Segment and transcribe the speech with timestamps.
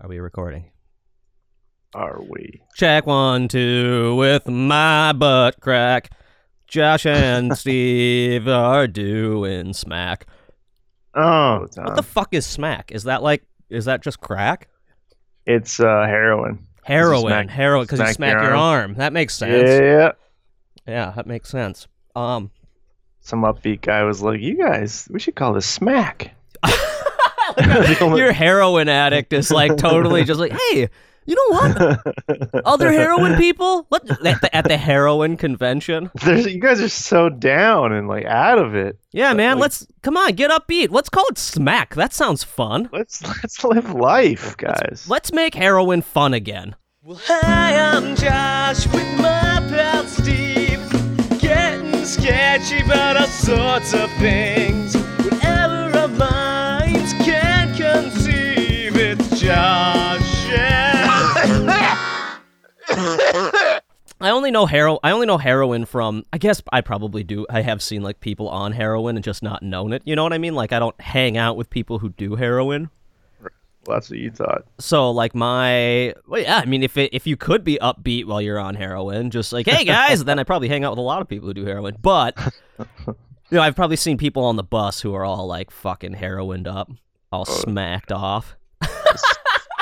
[0.00, 0.70] Are we recording?
[1.94, 2.62] Are we?
[2.74, 6.10] Check one, two with my butt crack.
[6.66, 10.26] Josh and Steve are doing smack.
[11.14, 12.92] Oh, What the fuck is smack?
[12.92, 14.68] Is that like, is that just crack?
[15.46, 16.66] it's uh, heroin.
[16.82, 18.90] Heroin, smack- heroin, because you smack smack your your arm.
[18.90, 18.94] arm.
[18.94, 19.68] That makes sense.
[19.68, 20.12] Yeah.
[20.86, 21.86] Yeah, that makes sense.
[22.14, 22.50] Um,
[23.20, 26.34] Some upbeat guy was like, "You guys, we should call this smack."
[28.00, 30.88] your heroin addict is like totally just like, hey,
[31.26, 32.64] you know what?
[32.64, 36.10] Other heroin people, let at the, at the heroin convention.
[36.24, 38.98] There's, you guys are so down and like out of it.
[39.12, 40.90] Yeah, man, like- let's come on, get upbeat.
[40.90, 41.94] Let's call it smack.
[41.96, 42.88] That sounds fun.
[42.92, 45.06] Let's let's live life, guys.
[45.08, 46.76] Let's make heroin fun again.
[47.02, 50.80] Well, hi, I'm Josh with my pal Steve.
[51.40, 54.87] Getting sketchy about all sorts of things.
[64.20, 64.98] I only know hero.
[65.02, 66.24] I only know heroin from.
[66.32, 67.46] I guess I probably do.
[67.48, 70.02] I have seen like people on heroin and just not known it.
[70.04, 70.54] You know what I mean?
[70.54, 72.90] Like I don't hang out with people who do heroin.
[73.40, 74.64] Well, that's what you thought.
[74.78, 78.42] So like my well, yeah, I mean if it, if you could be upbeat while
[78.42, 81.22] you're on heroin, just like hey guys, then I probably hang out with a lot
[81.22, 81.96] of people who do heroin.
[82.02, 82.36] But
[82.78, 83.14] you
[83.52, 86.90] know, I've probably seen people on the bus who are all like fucking heroined up,
[87.30, 87.60] all oh.
[87.60, 88.56] smacked off.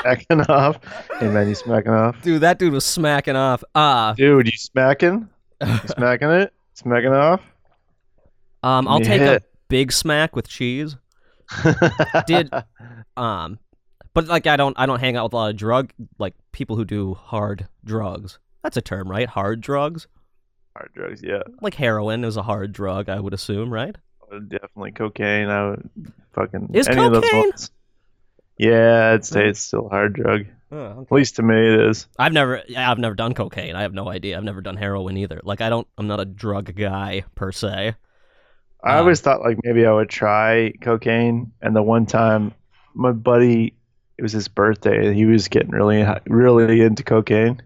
[0.01, 0.79] Smacking off.
[1.19, 2.21] Hey man, you smacking off?
[2.21, 3.63] Dude, that dude was smacking off.
[3.75, 5.27] Uh Dude, you smacking?
[5.65, 6.53] You smacking it?
[6.75, 7.41] Smacking off?
[8.63, 10.95] um I'll take a big smack with cheese.
[12.27, 12.51] Did
[13.15, 13.59] um
[14.13, 16.75] but like I don't I don't hang out with a lot of drug like people
[16.75, 18.39] who do hard drugs.
[18.63, 19.27] That's a term, right?
[19.27, 20.07] Hard drugs?
[20.75, 21.21] hard drugs?
[21.23, 23.95] Yeah, Like heroin is a hard drug, I would assume, right?
[24.49, 25.47] definitely cocaine.
[25.49, 25.89] I would
[26.33, 27.41] fucking Is any of those cocaine?
[27.49, 27.71] ones.
[28.57, 30.45] Yeah, I'd say it's still a hard drug.
[30.71, 32.07] At least to me, it is.
[32.19, 33.75] I've never I've never done cocaine.
[33.75, 34.37] I have no idea.
[34.37, 35.39] I've never done heroin either.
[35.43, 37.95] Like I don't I'm not a drug guy per se.
[38.83, 42.53] I Uh, always thought like maybe I would try cocaine, and the one time
[42.93, 43.73] my buddy,
[44.17, 47.61] it was his birthday, and he was getting really, really into cocaine,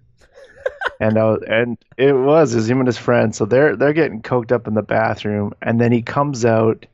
[1.00, 3.36] and I was, and it was, it was him and his friend.
[3.36, 6.86] So they're they're getting coked up in the bathroom, and then he comes out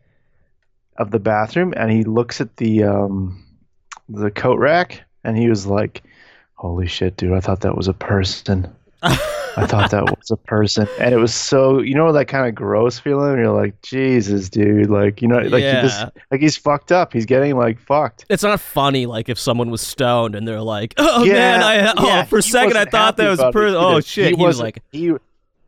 [0.98, 3.44] of the bathroom and he looks at the um
[4.10, 6.04] the coat rack, and he was like,
[6.56, 7.34] "Holy shit, dude!
[7.34, 8.68] I thought that was a person."
[9.04, 12.56] I thought that was a person, and it was so you know that kind of
[12.56, 13.38] gross feeling.
[13.38, 15.82] You're like, Jesus, dude, like you know, like Yeah.
[15.82, 17.14] he just like he's fucked up.
[17.14, 18.26] He's getting like fucked.
[18.30, 21.94] It's not funny like if someone was stoned and they're like, "Oh Yeah, man, I
[21.98, 23.78] oh yeah, for a second I thought that was a person.
[23.80, 25.14] Oh shit." He, was wasn't- like, he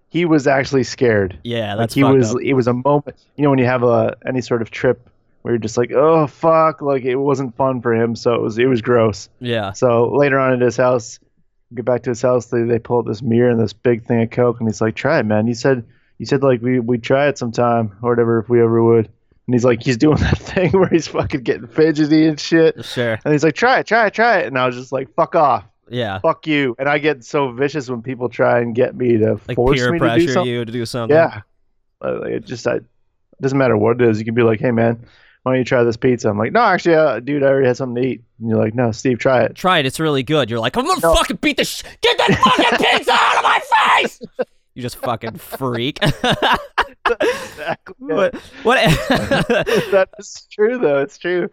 [0.10, 1.38] he was actually scared.
[1.44, 2.32] "Yeah, Like that's he fucked was.
[2.36, 3.16] up." It was a moment.
[3.36, 5.08] You know when you have a any sort of trip
[5.42, 8.16] where you're just like, oh fuck, like it wasn't fun for him.
[8.16, 9.30] So it was it was gross.
[9.40, 9.72] Yeah.
[9.74, 11.20] So later on at his house,
[11.74, 14.22] get back to his house, they they pull out this mirror and this big thing
[14.24, 15.86] of coke, and he's like, "Try it, man." You said
[16.18, 19.10] you said like we we try it sometime or whatever if we ever would.
[19.48, 22.86] And he's like, he's doing that thing where he's fucking getting fidgety and shit.
[22.86, 23.18] Sure.
[23.26, 25.36] And he's like, "Try it, try it, try it." And I was just like, "Fuck
[25.36, 26.20] off, Yeah.
[26.20, 29.56] fuck you." And I get so vicious when people try and get me to Like
[29.56, 30.52] force peer me to do pressure something.
[30.54, 31.16] you to do something.
[31.16, 31.42] Yeah,
[32.04, 32.84] it just I, it
[33.42, 34.20] doesn't matter what it is.
[34.20, 35.06] You can be like, "Hey, man."
[35.50, 36.30] Why don't you try this pizza?
[36.30, 38.22] I'm like, no, actually, uh, dude, I already had something to eat.
[38.40, 39.56] And you're like, no, Steve, try it.
[39.56, 39.86] Try it.
[39.88, 40.50] It's really good.
[40.50, 41.16] You're like, I'm gonna No.
[41.16, 43.60] fucking beat the sh- get that fucking pizza out of my
[43.98, 44.22] face.
[44.76, 46.00] You just fucking freak.
[47.22, 47.96] Exactly.
[47.98, 48.36] what?
[48.64, 48.78] What?
[49.92, 51.00] That's true, though.
[51.00, 51.50] It's true.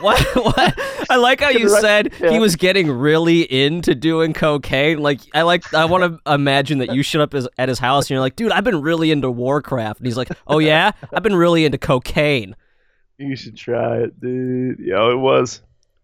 [0.00, 0.20] what?
[0.36, 0.74] What?
[1.10, 4.98] I like how you said he was getting really into doing cocaine.
[4.98, 5.72] Like, I like.
[5.74, 8.36] I want to imagine that you showed up his, at his house and you're like,
[8.36, 9.98] dude, I've been really into Warcraft.
[10.00, 12.54] And he's like, oh yeah, I've been really into cocaine.
[13.18, 14.78] You should try it, dude.
[14.80, 15.60] Yeah, it was.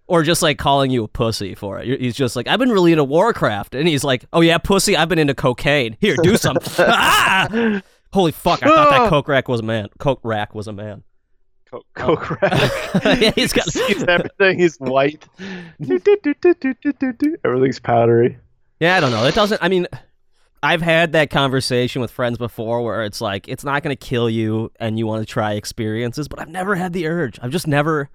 [0.07, 2.01] Or just like calling you a pussy for it.
[2.01, 5.09] He's just like, I've been really into Warcraft, and he's like, oh yeah, pussy, I've
[5.09, 5.97] been into cocaine.
[6.01, 6.57] Here, do some.
[6.79, 7.81] ah!
[8.13, 8.63] Holy fuck!
[8.65, 9.89] I thought that coke rack was a man.
[9.99, 11.05] Coke rack was a man.
[11.71, 12.71] Coke, Coke rack.
[13.21, 14.59] Yeah, he's got- He's everything.
[14.59, 15.25] He's white.
[17.45, 18.39] Everything's powdery.
[18.81, 19.25] Yeah, I don't know.
[19.27, 19.63] It doesn't.
[19.63, 19.87] I mean,
[20.63, 24.29] I've had that conversation with friends before where it's like it's not going to kill
[24.29, 27.39] you and you want to try experiences, but I've never had the urge.
[27.43, 28.11] I've just never.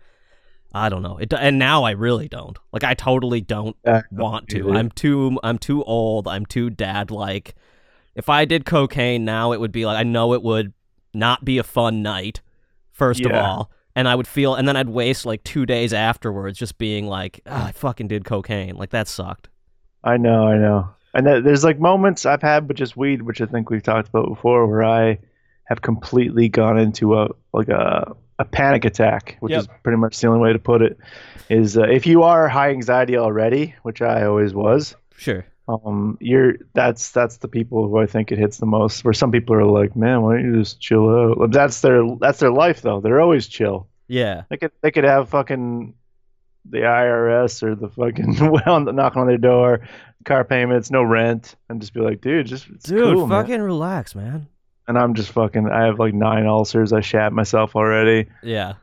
[0.73, 1.17] I don't know.
[1.17, 2.57] It and now I really don't.
[2.71, 4.71] Like I totally don't Yeah, want to.
[4.73, 5.39] I'm too.
[5.41, 6.27] I'm too old.
[6.27, 7.55] I'm too dad like.
[8.13, 10.73] If I did cocaine now, it would be like I know it would
[11.13, 12.41] not be a fun night.
[12.91, 13.71] First of all.
[13.97, 17.39] And I would feel, and then I'd waste like two days afterwards just being like,
[17.45, 18.75] "Ah, I fucking did cocaine.
[18.75, 19.47] Like, that sucked.
[20.03, 20.94] I know, I know.
[21.15, 24.09] And th- there's like moments I've had with just weed, which I think we've talked
[24.09, 25.17] about before, where I
[25.63, 29.59] have completely gone into a like a a panic attack, which Yep.
[29.61, 30.97] is pretty much the only way to put it.
[31.49, 35.45] Is uh, if you are high anxiety already, which I always was, Sure.
[35.69, 39.05] um, you're that's that's the people who I think it hits the most.
[39.05, 41.51] Where some people are like, man, why don't you just chill out?
[41.51, 42.99] That's their that's their life though.
[42.99, 43.87] They're always chill.
[44.09, 44.43] Yeah.
[44.49, 45.93] They could they could have fucking
[46.67, 49.87] the IRS or the fucking well knocking on their door,
[50.25, 53.61] car payments, no rent, and just be like, dude, just it's Dude, cool, man." fucking
[53.61, 54.47] relax, man.
[54.87, 55.69] And I'm just fucking.
[55.69, 56.91] I have like nine ulcers.
[56.93, 58.29] I shat myself already.
[58.43, 58.73] Yeah.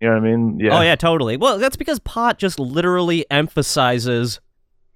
[0.00, 0.58] You know what I mean?
[0.58, 0.78] Yeah.
[0.78, 1.36] Oh yeah, totally.
[1.36, 4.40] Well, that's because pot just literally emphasizes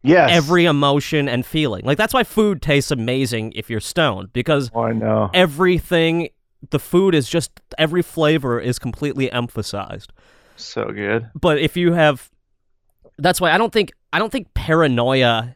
[0.02, 0.30] Yes.
[0.32, 1.84] every emotion and feeling.
[1.84, 5.30] Like that's why food tastes amazing if you're stoned because Oh, I know.
[5.34, 6.28] everything
[6.70, 10.12] the food is just every flavor is completely emphasized.
[10.56, 11.28] So good.
[11.40, 12.30] But if you have
[13.18, 15.54] that's why I don't think I don't think paranoia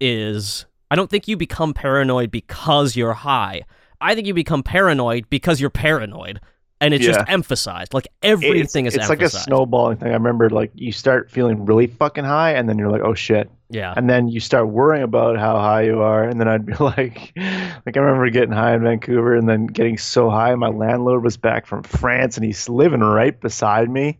[0.00, 3.62] is I don't think you become paranoid because you're high.
[4.00, 6.40] I think you become paranoid because you're paranoid.
[6.78, 7.94] And it's just emphasized.
[7.94, 10.08] Like everything it's, is it's like a snowballing thing.
[10.08, 13.50] I remember like you start feeling really fucking high, and then you're like, oh shit,
[13.70, 13.94] yeah.
[13.96, 17.32] and then you start worrying about how high you are, and then I'd be like,
[17.34, 21.38] like I remember getting high in Vancouver, and then getting so high, my landlord was
[21.38, 24.18] back from France, and he's living right beside me,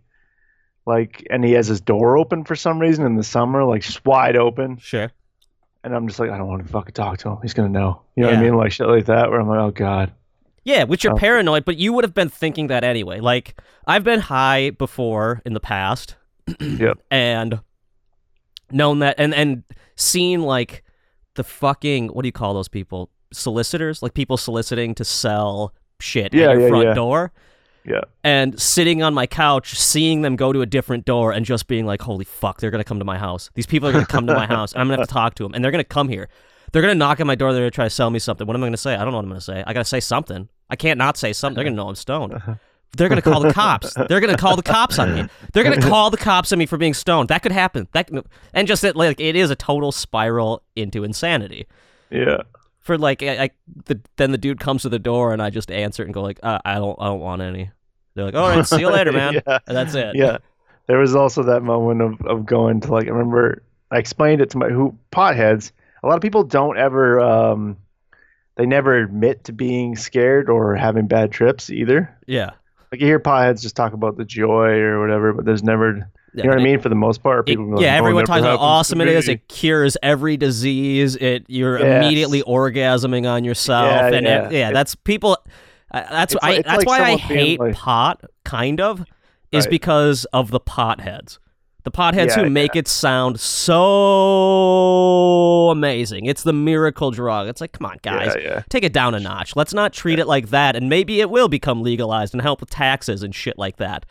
[0.86, 4.02] like, and he has his door open for some reason in the summer, like just
[4.06, 5.12] wide open, Sure.
[5.86, 7.38] And I'm just like, I don't want to fucking talk to him.
[7.40, 9.58] He's gonna know, you know what I mean, like shit like that, where I'm like,
[9.60, 10.12] oh god,
[10.64, 11.16] Yeah, which you're Oh.
[11.16, 13.20] paranoid, but you would have been thinking that anyway.
[13.20, 16.16] Like I've been high before in the past,
[16.60, 16.98] Yep.
[17.10, 17.60] and
[18.70, 19.62] known that, and and
[19.94, 20.82] seen like
[21.36, 23.10] the fucking what do you call those people?
[23.32, 26.94] Solicitors, like people soliciting to sell shit Yeah, at your yeah, front yeah.
[26.94, 27.32] door,
[27.86, 31.66] yeah, and sitting on my couch, seeing them go to a different door, and just
[31.68, 33.50] being like, "Holy fuck, they're gonna come to my house.
[33.54, 35.42] These people are gonna come to my house, and I'm gonna have to talk to
[35.44, 36.28] them, and they're gonna come here."
[36.72, 37.52] They're gonna knock on my door.
[37.52, 38.46] They're gonna try to sell me something.
[38.46, 38.94] What am I gonna say?
[38.94, 39.62] I don't know what I'm gonna say.
[39.66, 40.48] I gotta say something.
[40.68, 41.54] I can't not say something.
[41.54, 42.32] They're gonna know I'm stoned.
[42.96, 43.94] They're gonna call the cops.
[44.08, 45.26] They're gonna call the cops on me.
[45.52, 47.28] They're gonna call the cops on me for being stoned.
[47.28, 47.86] That could happen.
[47.92, 48.22] That can-
[48.52, 51.66] and just that like it is a total spiral into insanity.
[52.10, 52.38] yeah.
[52.80, 53.50] For like, I, I
[53.86, 56.22] the, then the dude comes to the door and I just answer it and go
[56.22, 57.70] like, uh, I don't, I don't want any.
[58.16, 59.34] They're like, all right, see you later, man.
[59.46, 59.58] yeah.
[59.68, 60.16] And that's it.
[60.16, 60.38] yeah
[60.86, 63.60] there was also that moment of, of going to like i remember
[63.90, 65.72] i explained it to my who potheads
[66.02, 67.76] a lot of people don't ever um
[68.56, 72.50] they never admit to being scared or having bad trips either yeah.
[72.92, 76.42] like you hear potheads just talk about the joy or whatever but there's never you
[76.44, 78.40] know what i mean for the most part it- people go, yeah, "Oh, everyone talks
[78.40, 79.26] about how awesome it is.
[79.28, 81.16] It cures every disease.
[81.16, 82.04] It you're Yes.
[82.04, 84.46] immediately orgasming on yourself, Yeah, and yeah.
[84.46, 85.38] it- yeah, It- that's people.
[86.10, 86.50] That's It's I.
[86.56, 88.22] like- that's like why I hate like- pot.
[88.44, 89.04] Kind of
[89.52, 89.70] is Right.
[89.70, 91.38] because of the potheads.
[91.84, 93.38] The potheads Yeah, who make it sound
[94.06, 96.26] so amazing.
[96.26, 97.46] It's the miracle drug.
[97.48, 98.62] It's like, come on, guys, yeah, yeah.
[98.68, 99.54] take it down a notch.
[99.56, 102.70] Let's not treat it like that, and maybe it will become legalized and help with
[102.70, 104.04] taxes and shit like that.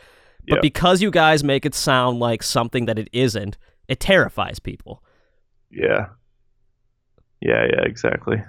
[0.48, 0.62] But Yeah.
[0.62, 5.02] because you guys make it sound like something that it isn't, it terrifies people.
[5.72, 6.06] yeah
[7.42, 8.42] yeah yeah exactly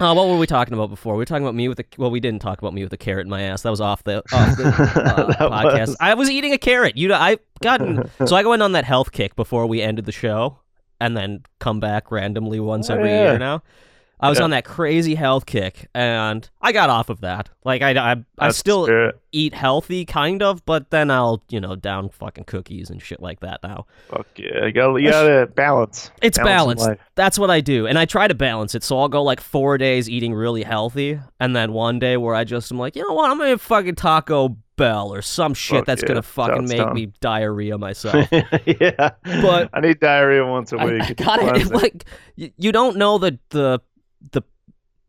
[0.00, 1.14] Uh, what were we talking about before?
[1.14, 2.96] We were talking about me with the well, we didn't talk about me with a
[2.96, 3.62] carrot in my ass.
[3.62, 4.64] That was off the, off the
[5.38, 5.86] uh, podcast.
[5.88, 6.96] was- I was eating a carrot.
[6.96, 10.04] You know, I gotten so I go in on that health kick before we ended
[10.04, 10.58] the show,
[11.00, 13.22] and then come back randomly once Oh, every yeah.
[13.30, 13.62] year now.
[14.20, 14.44] I was Yeah.
[14.44, 17.50] on that crazy health kick, and I got off of that.
[17.64, 22.08] Like I, I, I still eat healthy, kind of, but then I'll, you know, down
[22.10, 23.86] fucking cookies and shit like that now.
[24.08, 26.86] fuck yeah you gotta, you gotta balance It's Balance.
[27.16, 27.86] That's what I do.
[27.86, 28.82] And I try to balance it.
[28.84, 31.18] So I'll go like four days eating really healthy.
[31.40, 33.30] And then one day where I just am like, you know what?
[33.30, 36.06] I'm to fucking Taco Bell or some shit Fuck that's yeah.
[36.16, 36.94] to fucking Sounds make dumb.
[36.94, 38.28] me diarrhea myself.
[38.66, 42.04] yeah But- i need diarrhea once a week I It's gotta, like,
[42.36, 43.80] you, you don't know the, the,
[44.32, 44.42] the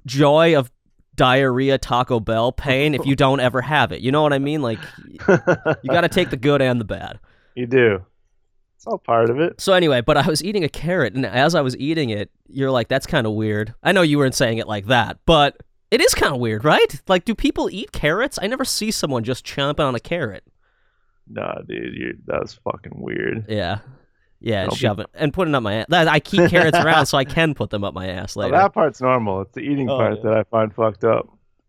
[0.05, 0.71] joy of
[1.15, 4.01] diarrhea Taco Bell pain if you don't ever have it.
[4.01, 4.61] You know what I mean?
[4.61, 7.19] Like, you got to take the good and the bad.
[7.57, 8.05] You do.
[8.75, 9.61] It's all part of it.
[9.61, 12.69] So anyway, but I was eating a carrot, and as I was eating it, you're
[12.69, 16.01] like, "That's kind of weird." I know you weren't saying it like that, but it
[16.01, 17.01] is kind of weird, right?
[17.07, 18.37] Like, do people eat carrots?
[18.41, 20.43] I never see someone just chomping on a carrot.
[21.29, 23.45] Nah, dude, you that was fucking weird.
[23.47, 23.79] Yeah,
[24.39, 25.85] yeah, I'll be- shove it and putting it up my ass.
[25.91, 28.61] I keep carrots around so I can put them up my ass Well, oh, later.
[28.63, 29.41] that part's normal.
[29.41, 30.23] It's the eating Oh, part yeah.
[30.29, 31.27] that I find fucked up.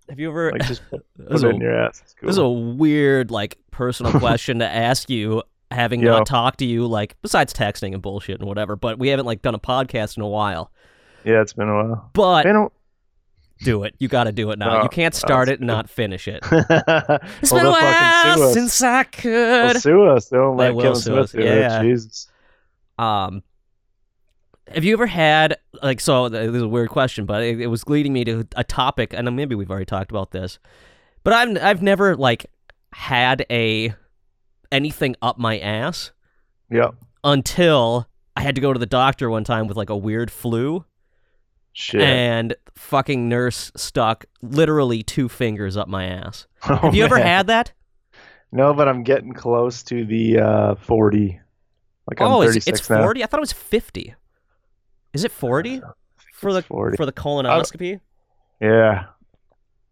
[0.09, 0.53] Have you ever?
[0.53, 2.01] Like just put, put is it a, in your ass.
[2.05, 2.27] It's cool.
[2.29, 5.43] this is a weird, like, personal question to ask you.
[5.73, 6.13] Having Yo.
[6.19, 9.43] not talked to you, like, besides texting and bullshit and whatever, but we haven't like
[9.43, 10.71] done a podcast in a while.
[11.25, 12.09] yeah, it's been a while.
[12.13, 12.69] But Been a-
[13.65, 13.97] do it.
[13.99, 14.77] You got to do it now.
[14.77, 16.41] No, you can't start it's it and not finish it.
[16.49, 16.65] well,
[17.43, 18.53] It's been a they'll sue while us.
[18.55, 19.83] since I They'll could.
[19.83, 20.29] sue us.
[20.29, 21.81] They don't They let Kevin Smith us, do yeah.
[21.81, 21.83] it.
[21.83, 22.29] Jesus.
[22.99, 23.43] Um,
[24.73, 26.29] have you ever had like so?
[26.29, 29.13] th- This is a weird question, but it, it was leading me to a topic,
[29.13, 30.59] and maybe we've already talked about this.
[31.25, 32.47] But I've I've never like
[32.93, 33.95] had a
[34.73, 36.11] anything up my ass
[36.71, 36.91] Yeah.
[37.23, 40.85] until I had to go to the doctor one time with like a weird flu
[41.73, 42.01] Shit.
[42.03, 46.47] and fucking nurse stuck literally two fingers up my ass.
[46.69, 47.73] Oh, Have you ever had that?
[48.51, 51.39] No, but I'm getting close to the uh, 40.
[52.09, 52.87] Like I'm oh, 36 it's.
[52.89, 53.23] 40?
[53.23, 54.15] I thought it was 50.
[55.13, 55.89] Is it 40 uh,
[56.35, 56.97] for the 40.
[56.97, 58.01] for the colonoscopy?
[58.61, 59.07] Yeah.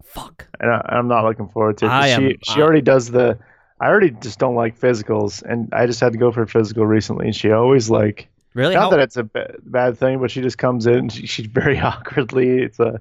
[0.05, 0.47] Fuck.
[0.61, 1.91] and I, I'm not looking forward to it.
[1.91, 3.39] I she am- she I- already does the.
[3.81, 6.87] I already just don't like physicals, and I just had to go for a physical
[6.87, 7.27] recently.
[7.27, 8.75] And she always like Really?
[8.75, 11.09] not How- that it's a bad thing, but she just comes in.
[11.09, 12.61] She, she very awkwardly.
[12.63, 13.01] It's a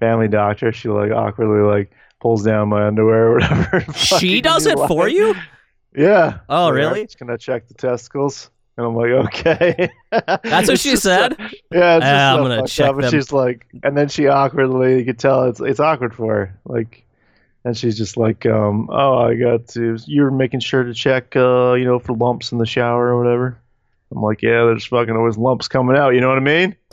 [0.00, 0.72] family doctor.
[0.72, 3.84] She like awkwardly like pulls down my underwear or whatever.
[3.94, 5.34] she does it like- for you?
[5.94, 6.38] Yeah.
[6.48, 7.00] Oh, Like, really?
[7.00, 8.50] I'm just gonna check the testicles.
[8.76, 9.88] And I'm like, okay.
[10.10, 11.36] That's what she said?
[11.70, 12.94] yeah, it's Ah, I'm gonna check up.
[12.96, 13.10] And them.
[13.12, 16.58] she's like, and then she awkwardly, you could tell it's it's awkward for her.
[16.64, 17.04] Like,
[17.64, 19.96] and she's just like, um, oh, I got to.
[20.06, 23.58] You're making sure to check, uh, you know, for lumps in the shower or whatever.
[24.14, 26.10] I'm like, yeah, there's fucking always lumps coming out.
[26.10, 26.76] You know what I mean?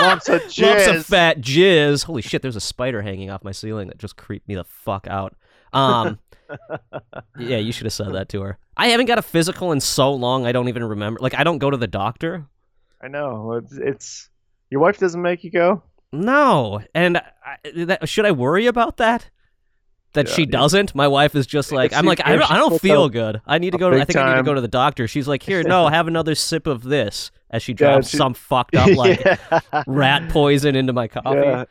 [0.00, 0.62] lumps of jizz.
[0.62, 2.04] Lumps of fat jizz.
[2.04, 5.06] Holy shit, there's a spider hanging off my ceiling that just creeped me the fuck
[5.08, 5.34] out.
[5.72, 6.18] Um
[7.38, 8.58] Yeah, you should have said that to her.
[8.76, 11.20] I haven't got a physical in so long I don't even remember.
[11.20, 12.46] Like I don't go to the doctor.
[13.02, 13.52] I know.
[13.52, 14.30] It's, it's
[14.70, 15.82] your wife doesn't make you go.
[16.12, 16.80] No.
[16.94, 19.30] And I, that, should I worry about that?
[20.14, 20.94] That Yeah, she doesn't.
[20.94, 23.42] My wife is just like I'm like I don't, I don't feel good.
[23.46, 23.90] I need to go.
[23.90, 25.06] To, I think I need to go to the doctor.
[25.06, 27.30] She's like, here, no, have another sip of this.
[27.50, 29.60] As she drops she- some fucked up like yeah.
[29.86, 31.68] rat poison into my coffee.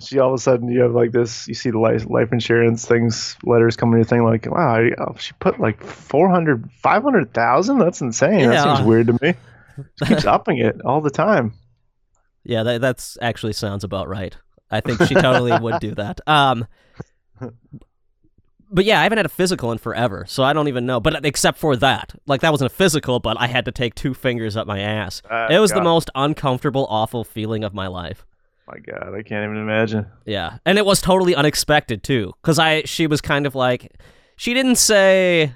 [0.00, 1.48] She all of a sudden you have like this.
[1.48, 4.92] You see the life life insurance things letters coming to your thing like, wow, I-
[4.98, 7.78] oh, she put like 400, 500,000?
[7.78, 8.40] That's insane.
[8.40, 8.48] Yeah.
[8.50, 9.34] That seems weird to me.
[9.98, 11.52] She keeps upping it all the time.
[12.44, 14.36] Yeah, that that's actually sounds about right.
[14.70, 16.20] I think she totally would do that.
[16.26, 16.66] Um,
[18.70, 21.00] but yeah, I haven't had a physical in forever, so I don't even know.
[21.00, 24.12] But except for that, like that wasn't a physical, but I had to take two
[24.12, 25.22] fingers up my ass.
[25.30, 28.26] Uh, it was the most uncomfortable, awful feeling of my life.
[28.70, 30.06] My God, I can't even imagine.
[30.26, 33.96] Yeah, and it was totally unexpected too, because I she was kind of like,
[34.36, 35.54] she didn't say.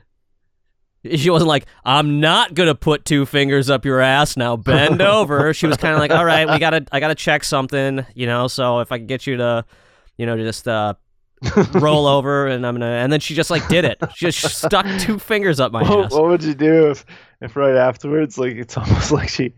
[1.16, 4.56] She wasn't like, I'm not gonna put two fingers up your ass now.
[4.56, 5.52] Bend over.
[5.52, 8.46] She was kind of like, all right, we gotta, I gotta check something, you know.
[8.46, 9.64] So if I can get you to,
[10.16, 10.94] you know, just uh,
[11.72, 13.98] roll over, and I'm gonna, and then she just like did it.
[14.14, 16.12] She just stuck two fingers up my What, ass.
[16.12, 17.04] what would you do if,
[17.40, 19.52] if right afterwards, like it's almost like she,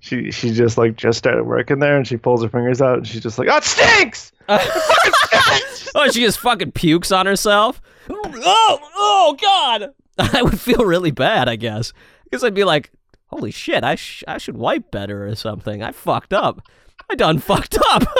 [0.00, 3.06] she, she just like just started working there and she pulls her fingers out and
[3.06, 4.32] she's just like, oh, it stinks.
[4.48, 7.80] oh, she just fucking pukes on herself.
[8.10, 9.94] Oh, oh God!
[10.34, 11.92] I would feel really bad, I guess,
[12.24, 12.90] because I'd be like,
[13.26, 13.84] "Holy shit!
[13.84, 15.82] I sh- I should wipe better or something.
[15.82, 16.62] I fucked up.
[17.08, 18.04] I done fucked up."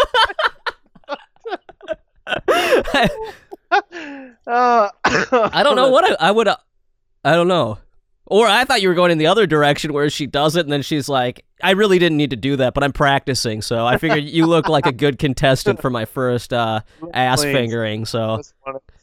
[4.46, 6.48] Uh, I don't know what I, I would.
[6.48, 6.56] Uh,
[7.24, 7.78] I don't know.
[8.30, 10.72] Or I thought you were going in the other direction where she does it and
[10.72, 13.60] then she's like, I really didn't need to do that, but I'm practicing.
[13.60, 16.80] So I figured you look like a good contestant for my first uh,
[17.12, 17.52] ass Please.
[17.52, 18.04] fingering.
[18.06, 18.40] So,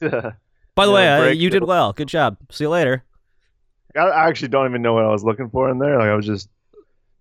[0.01, 0.35] to-
[0.75, 1.91] by the Yeah, way, uh, you did well.
[1.91, 2.37] Good job.
[2.51, 3.03] See you later.
[3.95, 5.97] I actually don't even know what I was looking for in there.
[5.99, 6.47] Like I was just,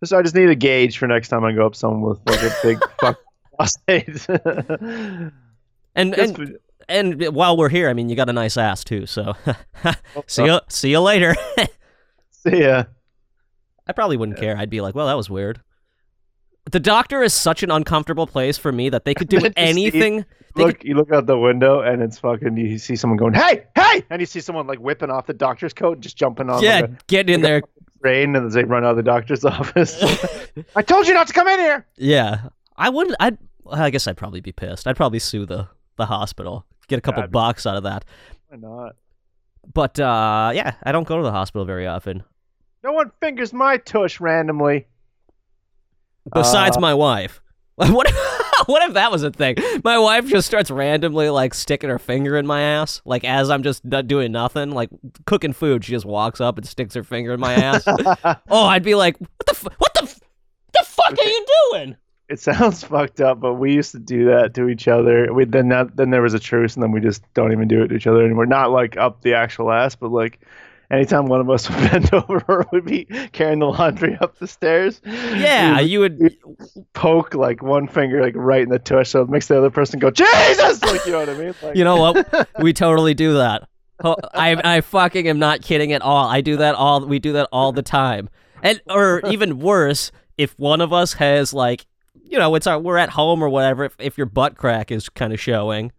[0.01, 2.41] just I just need a gauge for next time I go up someone with like
[2.43, 3.19] a big fuck
[3.57, 4.27] prostate.
[5.95, 6.59] And and
[6.91, 9.07] and while we're here, I mean, you got a nice ass too.
[9.07, 9.33] So
[10.27, 11.35] see you see you later.
[12.49, 12.85] See ya.
[13.87, 14.57] I probably wouldn't care.
[14.57, 15.61] I'd be like, well, that was weird.
[16.71, 20.25] The doctor is such an uncomfortable place for me that they could do see- anything.
[20.57, 22.57] They Look, you look out the window and it's fucking.
[22.57, 25.75] You see someone going, "Hey, hey!" and you see someone like whipping off the doctor's
[25.75, 27.61] coat, and just jumping on yeah, like, get in there.
[28.03, 30.03] train, and they run out of the doctor's office.
[30.77, 31.87] I told you not to come in here.
[31.99, 33.17] Yeah, I wouldn't.
[33.21, 33.37] I'd.
[33.71, 34.87] I guess I'd probably be pissed.
[34.87, 38.07] I'd probably sue the the hospital, get a couple bucks out of that.
[38.49, 38.97] Why not?
[39.75, 42.25] But uh, yeah, I don't go to the hospital very often.
[42.87, 44.87] No one fingers my tush randomly.
[46.33, 47.43] Besides Uh, my wife.
[47.79, 48.09] What?
[48.09, 48.17] If,
[48.69, 49.57] what if that was a thing?
[49.83, 53.65] My wife just starts randomly like sticking her finger in my ass, like as I'm
[53.65, 54.89] just not doing nothing, like
[55.27, 55.85] cooking food.
[55.85, 57.83] She just walks up and sticks her finger in my ass.
[58.49, 60.21] oh, I'd be like, what the, f- what the, f-
[60.73, 61.97] the fuck are you doing?
[62.29, 65.35] It sounds fucked up, but we used to do that to each other.
[65.35, 67.83] We then that, then there was a truce, and then we just don't even do
[67.83, 68.47] it to each other anymore.
[68.47, 70.41] Not like up the actual ass, but like
[70.91, 74.47] anytime one of us would bend over or would be carrying the laundry up the
[74.47, 75.01] stairs.
[75.05, 76.37] Yeah, would you would.
[76.95, 79.99] poke like one finger like right in the tush, so it makes the other person
[79.99, 81.55] go Jesus, like you know what I mean?
[81.63, 82.49] Like, You know what?
[82.61, 83.69] we totally do that.
[84.03, 86.29] I I fucking am not kidding at all.
[86.29, 87.07] I do that all.
[87.07, 88.29] We do that all the time.
[88.63, 91.87] And or even worse, if one of us has like,
[92.23, 93.85] you know, it's our we're at home or whatever.
[93.85, 95.93] If if your butt crack is kind of showing,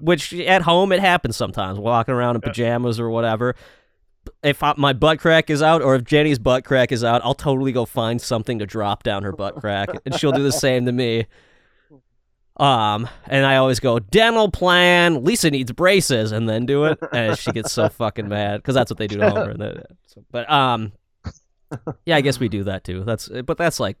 [0.00, 3.54] which at home it happens sometimes, walking around in pajamas or whatever.
[4.42, 7.34] If I, my butt crack is out, or if Jenny's butt crack is out, I'll
[7.34, 10.86] totally go find something to drop down her butt crack, and she'll do the same
[10.86, 11.26] to me.
[12.58, 15.24] Um, and I always go dental plan.
[15.24, 18.90] Lisa needs braces, and then do it, and she gets so fucking mad because that's
[18.90, 19.50] what they do to Homer.
[19.50, 20.92] And that- so- But um,
[22.06, 23.04] yeah, I guess we do that too.
[23.04, 23.98] That's but that's like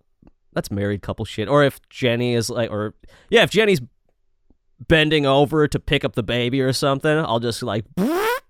[0.54, 1.48] that's married couple shit.
[1.48, 2.94] Or if Jenny is like, or
[3.28, 3.82] yeah, if Jenny's
[4.88, 7.84] bending over to pick up the baby or something, I'll just like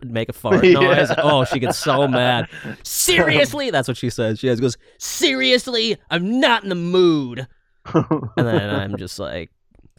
[0.02, 1.10] make a fart noise.
[1.18, 2.48] Oh, she gets so mad.
[2.82, 4.38] Seriously, that's what she says.
[4.38, 7.46] She goes, seriously, I'm not in the mood.
[7.94, 9.50] And then I'm just like,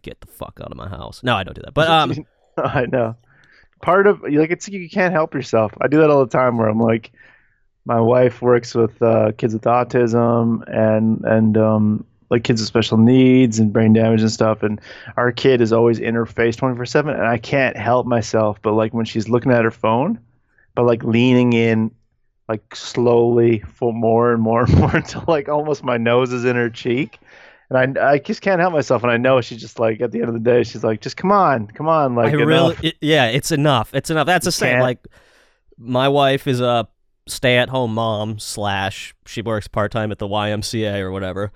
[0.02, 1.22] get the fuck out of my house.
[1.22, 1.74] No, I don't do that.
[1.74, 2.26] But um,
[2.56, 3.16] I know.
[3.80, 5.72] Part of like it's you can't help yourself.
[5.80, 7.12] I do that all the time where I'm like,
[7.84, 12.98] my wife works with uh, kids with autism and and um, like kids with special
[12.98, 14.62] needs and brain damage and stuff.
[14.62, 14.80] And
[15.16, 18.60] our kid is always in her face 24 seven, and I can't help myself.
[18.62, 20.18] But like when she's looking at her phone,
[20.74, 21.90] but like leaning in,
[22.48, 26.56] like slowly for more and more and more until like almost my nose is in
[26.56, 27.18] her cheek.
[27.70, 30.20] And I, I just can't help myself, and I know she's just like at the
[30.20, 32.84] end of the day, she's like, just come on, come on, like I really, enough.
[32.84, 33.92] it- yeah, it's enough.
[33.94, 34.24] It's enough.
[34.26, 34.70] That's the same.
[34.70, 35.06] can't- Like,
[35.76, 36.88] my wife is a
[37.26, 41.52] stay-at-home mom slash she works part-time at the YMCA or whatever.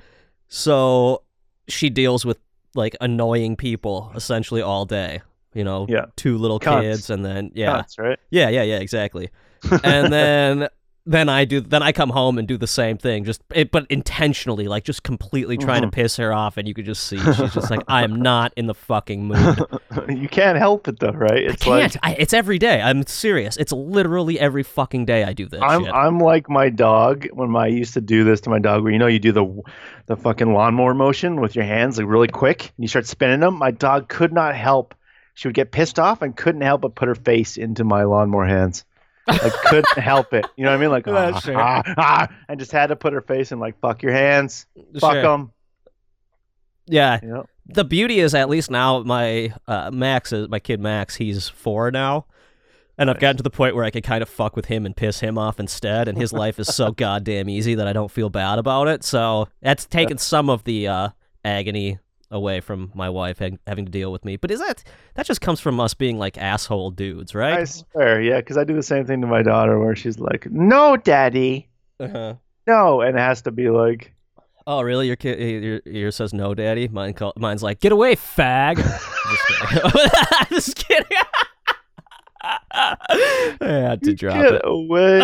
[0.54, 1.23] So
[1.66, 2.38] she deals with
[2.75, 5.23] like annoying people essentially all day.
[5.54, 6.06] You know, Yeah.
[6.16, 6.80] two little Cunts.
[6.82, 8.18] kids, and then yeah, That's right.
[8.30, 9.30] yeah, yeah, yeah, exactly.
[9.82, 10.68] and then
[11.04, 13.87] then I do then I come home and do the same thing, just it, but
[13.90, 15.92] intentionally, like just completely trying to Mhm.
[15.92, 18.66] piss her off, and you could just see she's just like, I am not in
[18.66, 19.61] the fucking mood.
[20.09, 21.42] you can't help it though, right?
[21.42, 21.94] It's I can't.
[21.94, 22.80] like I, it's every day.
[22.80, 23.56] I'm serious.
[23.56, 25.92] It's literally every fucking day I do this I'm shit.
[25.92, 28.99] I'm like my dog when I used to do this to my dog where you
[28.99, 29.62] know you do the
[30.06, 33.59] the fucking lawnmower motion with your hands like really quick and you start spinning them.
[33.59, 34.94] My dog could not help.
[35.35, 38.47] She would get pissed off and couldn't help but put her face into my lawnmower
[38.47, 38.85] hands.
[39.26, 40.47] Like couldn't help it.
[40.57, 40.91] You know what I mean?
[40.91, 44.12] Like ah, ah, ah, and just had to put her face in like fuck your
[44.12, 44.67] hands,
[44.99, 45.23] fuck Sure.
[45.23, 45.52] them.
[46.87, 47.21] Yeah.
[47.23, 47.47] You know?
[47.67, 51.17] The beauty is at least now my uh, Max is my kid Max.
[51.17, 52.26] He's four now.
[52.99, 54.95] And I've gotten to the point where I can kind of fuck with him and
[54.95, 58.28] piss him off instead, and his life is so goddamn easy that I don't feel
[58.28, 59.02] bad about it.
[59.02, 61.08] So that's taken some of the uh,
[61.43, 61.99] agony
[62.32, 64.36] away from my wife ha- having to deal with me.
[64.36, 64.82] But is that
[65.14, 67.60] that just comes from us being like asshole dudes, right?
[67.60, 70.49] I swear, yeah, because I do the same thing to my daughter where she's like,
[70.50, 71.68] "No, daddy,
[72.00, 72.34] Uh-huh.
[72.66, 74.12] no," and it has to be like,
[74.64, 75.08] Oh, really?
[75.08, 76.86] Your kid, your yours says no, daddy.
[76.86, 78.76] Mine, call, mine's like, get away, fag.
[78.76, 79.90] just kidding.
[80.50, 81.18] just kidding.
[82.73, 84.62] I had to drop "Get it.
[84.64, 85.18] away."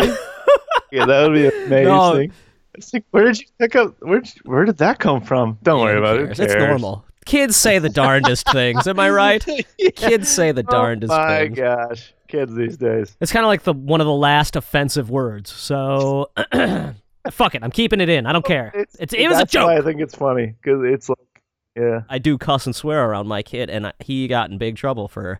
[0.91, 2.31] yeah, that would be amazing.
[2.79, 3.95] It's like, where did you pick up?
[3.99, 5.57] Where where did that come from?
[5.61, 6.25] Don't worry Who about it.
[6.35, 6.39] Cares?
[6.39, 7.05] It's normal.
[7.25, 8.87] Kids say the darndest things.
[8.87, 9.45] Am I right?
[9.77, 9.89] Yeah.
[9.91, 11.19] Kids say the darndest things.
[11.21, 11.57] oh my things.
[11.57, 13.15] gosh, kids these days.
[13.21, 15.51] It's kind of like the one of the last offensive words.
[15.51, 16.31] So,
[17.31, 17.63] fuck it.
[17.63, 18.25] I'm keeping it in.
[18.25, 18.71] I don't oh, care.
[18.73, 19.69] It's, it was a that's why joke.
[19.69, 21.43] I think it's funny because it's like,
[21.75, 24.75] yeah, I do cuss and swear around my kid, and I- he got in big
[24.77, 25.39] trouble for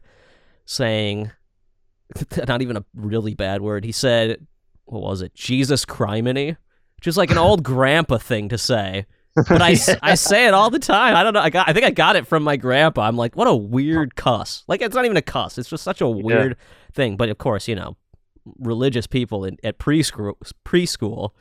[0.65, 1.31] saying
[2.47, 3.83] not even a really bad word.
[3.83, 4.45] He said,
[4.85, 5.33] "What was it?
[5.33, 6.57] Jesus criminy,"
[6.99, 9.05] which is like an old grandpa thing to say.
[9.47, 11.15] But I I say it all the time.
[11.15, 11.39] I don't know.
[11.39, 11.69] I got.
[11.69, 13.03] I think I got it from my grandpa.
[13.03, 14.65] I'm like, what a weird cuss.
[14.67, 15.57] Like it's not even a cuss.
[15.57, 16.57] It's just such a weird
[16.93, 17.15] thing.
[17.15, 17.95] But of course, you know,
[18.57, 20.33] religious people in, at preschool
[20.65, 21.31] preschool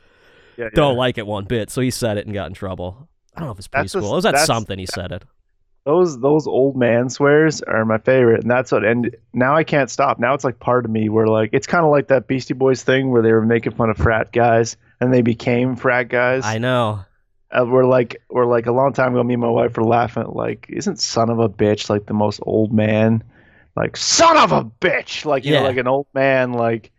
[0.57, 0.69] yeah, yeah.
[0.73, 1.69] don't like it one bit.
[1.69, 3.09] So he said it and got in trouble.
[3.35, 4.11] I don't know if it's preschool.
[4.11, 4.79] it was at something.
[4.79, 5.23] He said it.
[5.89, 8.85] Those those old man swears are my favorite, and that's what.
[8.85, 10.19] And now I can't stop.
[10.19, 12.83] Now it's like part of me where like it's kind of like that Beastie Boys
[12.83, 16.45] thing where they were making fun of frat guys and they became frat guys.
[16.45, 17.05] I know.
[17.51, 20.23] uh, we're like we're like a long time ago me and my wife were laughing
[20.23, 23.23] at like isn't son of a bitch like the most old man
[23.75, 25.59] like son of a bitch like you Yeah.
[25.61, 26.91] know like an old man like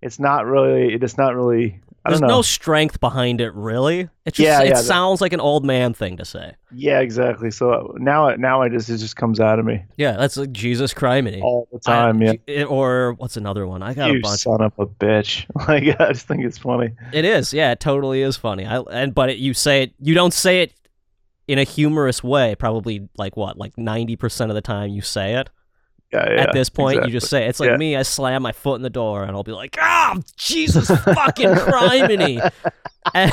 [0.00, 4.08] it's not really it's not really There's no strength behind it, really.
[4.24, 6.54] It just Yeah, it yeah, sounds like an old man thing to say.
[6.72, 10.12] yeah exactly so uh, now now I just it just comes out of me Yeah,
[10.16, 11.42] that's like Jesus criminy.
[11.42, 13.82] all the time yeah I- or what's another one?
[13.82, 14.40] I got you a bunch.
[14.40, 18.22] son of a bitch like I just think it's funny It is, yeah, it totally
[18.22, 18.64] is funny.
[18.66, 20.72] I and but it, you say it, you don't say it
[21.48, 22.54] in a humorous way.
[22.54, 25.50] Probably like what, like ninety percent of the time you say it.
[26.12, 27.12] Yeah, yeah At this point, exactly.
[27.12, 27.48] you just say it.
[27.50, 27.76] it's like Yeah.
[27.76, 27.96] me.
[27.96, 32.40] I slam my foot in the door, and I'll be like, "Ah, Jesus fucking criminy!"
[33.14, 33.32] And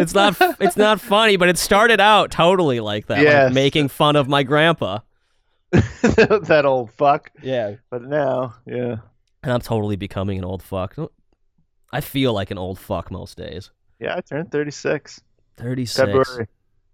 [0.00, 4.16] it's not, it's not funny, but it started out totally like that, like making fun
[4.16, 5.00] of my grandpa.
[5.72, 8.96] that old fuck Yeah, but now yeah
[9.42, 10.96] and I'm totally becoming an old fuck.
[11.92, 13.70] I feel like an old fuck most days.
[14.00, 15.20] yeah I turned 36
[15.56, 15.96] Thirty-six.
[15.96, 16.46] February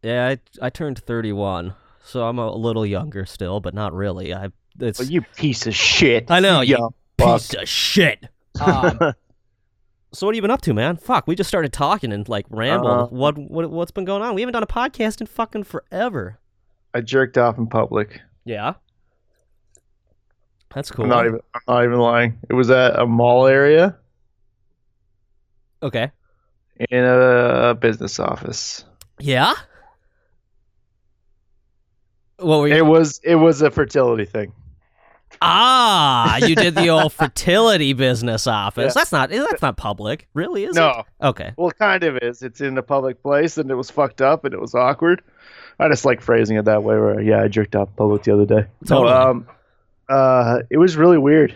[0.02, 1.74] Yeah, I I turned thirty-one
[2.10, 4.34] so I'm a little younger still, but not really.
[4.34, 6.30] I it's Well, you piece of shit.
[6.30, 7.40] I know, you young fuck.
[7.40, 8.26] piece of shit.
[8.60, 8.98] Um,
[10.12, 10.96] so what have you been up to, man?
[10.96, 12.90] Fuck, we just started talking and like rambled.
[12.90, 14.34] Uh, what what what's been going on?
[14.34, 16.40] We haven't done a podcast in fucking forever.
[16.94, 18.20] I jerked off in public.
[18.44, 18.74] Yeah,
[20.74, 21.04] that's cool.
[21.04, 21.40] I'm not even.
[21.54, 22.38] I'm not even lying.
[22.48, 23.96] It was at a mall area
[25.80, 26.10] okay.
[26.90, 28.84] in a business office.
[29.20, 29.54] Yeah.
[32.40, 32.74] What were you?
[32.74, 33.20] It was.
[33.22, 34.52] It was a fertility thing.
[35.42, 38.94] ah, you did the old fertility business office.
[38.94, 39.00] Yeah.
[39.00, 41.04] That's not that's not public, really, is no.
[41.20, 41.26] it?
[41.26, 41.52] Okay.
[41.56, 42.42] Well, it kind of is.
[42.42, 45.22] It's in a public place, and it was fucked up, and it was awkward.
[45.78, 46.98] I just like phrasing it that way.
[46.98, 48.66] Where yeah, I jerked off public the other day.
[48.86, 49.10] Totally.
[49.10, 49.48] No, um,
[50.08, 51.54] uh, it was really weird.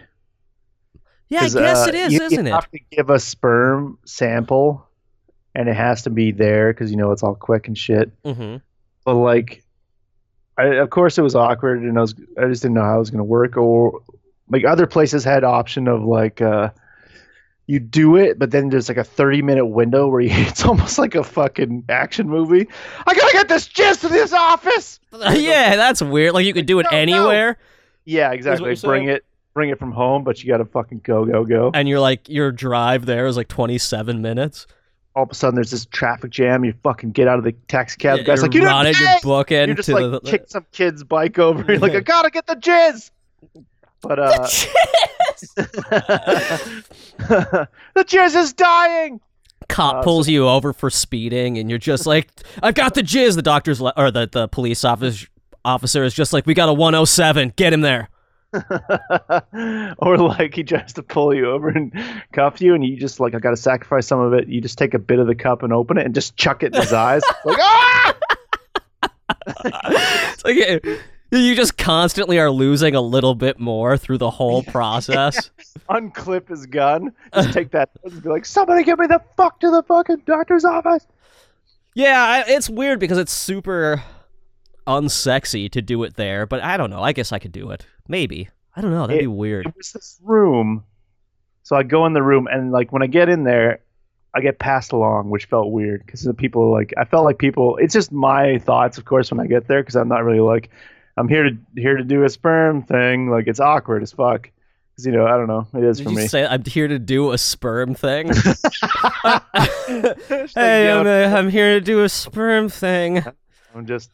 [1.28, 2.54] Yeah, I guess uh, it is, you, isn't you it?
[2.54, 4.86] have to give a sperm sample,
[5.54, 8.10] and it has to be there because you know it's all quick and shit.
[8.22, 8.58] Mm-hmm.
[9.04, 9.63] But like,
[10.56, 13.00] I, of course, it was awkward, and I was I just didn't know how it
[13.00, 13.56] was gonna work.
[13.56, 14.00] Or
[14.50, 16.40] like other places had option of like.
[16.40, 16.70] uh
[17.66, 20.98] you do it, but then there's like a 30 minute window where you, it's almost
[20.98, 22.68] like a fucking action movie.
[23.06, 25.00] I gotta get this jizz to this office.
[25.12, 26.34] yeah, that's weird.
[26.34, 26.96] Like you could do it No, no.
[26.98, 27.56] anywhere,
[28.04, 28.74] Yeah, exactly.
[28.82, 31.70] Bring it, bring it from home, but you gotta fucking go, go, go.
[31.72, 34.66] and you're like your drive there is like 27 minutes.
[35.16, 36.64] All of a sudden, there's this traffic jam.
[36.64, 38.18] You fucking get out of the taxi cab.
[38.18, 40.30] The guy's like, you run didn't it, pay!" you're booking You just to like the
[40.30, 41.64] kick some kid's bike over.
[41.70, 43.10] You're like, I gotta get the jizz.
[44.00, 44.48] But uh,
[45.56, 49.20] the jizz is dying.
[49.68, 52.28] cop Uh, pulls you over for speeding, and you're just like,
[52.62, 55.26] "I've got the jizz." The doctor's le- or the the police officer
[55.64, 57.54] officer is just like, "We got a 107.
[57.56, 58.08] Get him there."
[59.98, 61.92] or like he tries to pull you over and
[62.32, 64.48] cuff you, and you just like, I gotta sacrifice some of it.
[64.48, 66.74] You just take a bit of the cup and open it and just chuck it
[66.74, 67.22] in his eyes.
[67.44, 68.16] Like, ah!
[70.32, 70.56] It's like
[71.30, 75.50] you just constantly are losing a little bit more through the whole process.
[75.90, 77.12] Unclip his gun.
[77.34, 80.64] Just take that and be like, somebody get me the fuck to the fucking doctor's
[80.64, 81.06] office.
[81.94, 84.02] Yeah, it's weird because it's super
[84.86, 87.02] unsexy to do it there, but I don't know.
[87.02, 87.86] I guess I could do it.
[88.08, 88.48] Maybe.
[88.76, 89.06] I don't know.
[89.06, 89.66] That'd be weird.
[89.66, 90.84] It was this room.
[91.62, 93.80] So I go in the room, and like when I get in there,
[94.34, 97.78] I get passed along, which felt weird because the people like I felt like people.
[97.80, 100.70] It's just my thoughts, of course, when I get there because I'm not really like
[101.16, 103.30] I'm here to here to do a sperm thing.
[103.30, 104.50] Like it's awkward as fuck.
[104.90, 105.66] Because you know I don't know.
[105.74, 106.26] It is Did for you me.
[106.26, 108.30] say I'm here to do a sperm thing?
[110.54, 113.22] Hey, I'm, uh, I'm here to do a sperm thing.
[113.74, 114.10] I'm just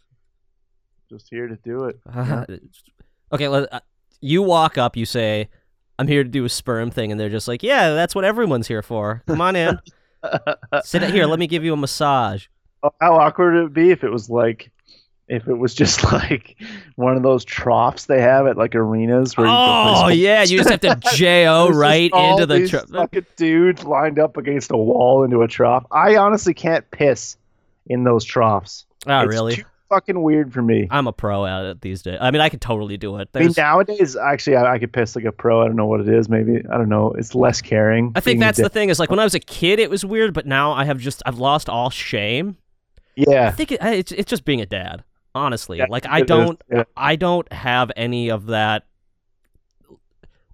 [1.08, 2.00] just here to do it.
[2.12, 2.44] Uh,
[3.32, 3.80] okay, let, uh,
[4.20, 5.48] you walk up, you say,
[5.98, 8.66] I'm here to do a sperm thing, and they're just like, yeah, that's what everyone's
[8.68, 9.22] here for.
[9.26, 9.78] Come on in.
[10.82, 12.46] Sit here, let me give you a massage.
[13.00, 14.70] How awkward it would be if it was like.
[15.28, 16.56] If it was just like
[16.96, 20.68] one of those troughs they have at like arenas where you Oh, yeah, you just
[20.70, 22.54] have to JO right into the.
[22.58, 25.86] these Tr- fucking dudes lined up against a wall into a trough.
[25.92, 27.36] I honestly can't piss
[27.86, 28.86] in those troughs.
[29.06, 29.54] oh, It's really?
[29.56, 30.88] Too fucking weird for me.
[30.90, 32.16] I'm a pro at it these days.
[32.20, 33.28] I mean, I could totally do it.
[33.34, 35.60] I mean, nowadays, actually, I, I could piss like a pro.
[35.60, 36.28] I don't know what it is.
[36.30, 37.12] Maybe I don't know.
[37.12, 38.12] It's less caring.
[38.14, 38.88] I think that's the thing.
[38.88, 41.22] Is like when I was a kid, it was weird, but now I have just
[41.26, 42.56] I've lost all shame.
[43.16, 45.04] Yeah, I think it, it's it's just being a dad.
[45.34, 46.84] Honestly, Yeah, like I don't Yeah.
[46.96, 48.86] I don't have any of that.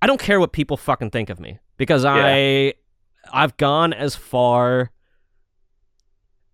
[0.03, 2.75] I don't care what people fucking think of me because I
[3.33, 4.91] I've gone as far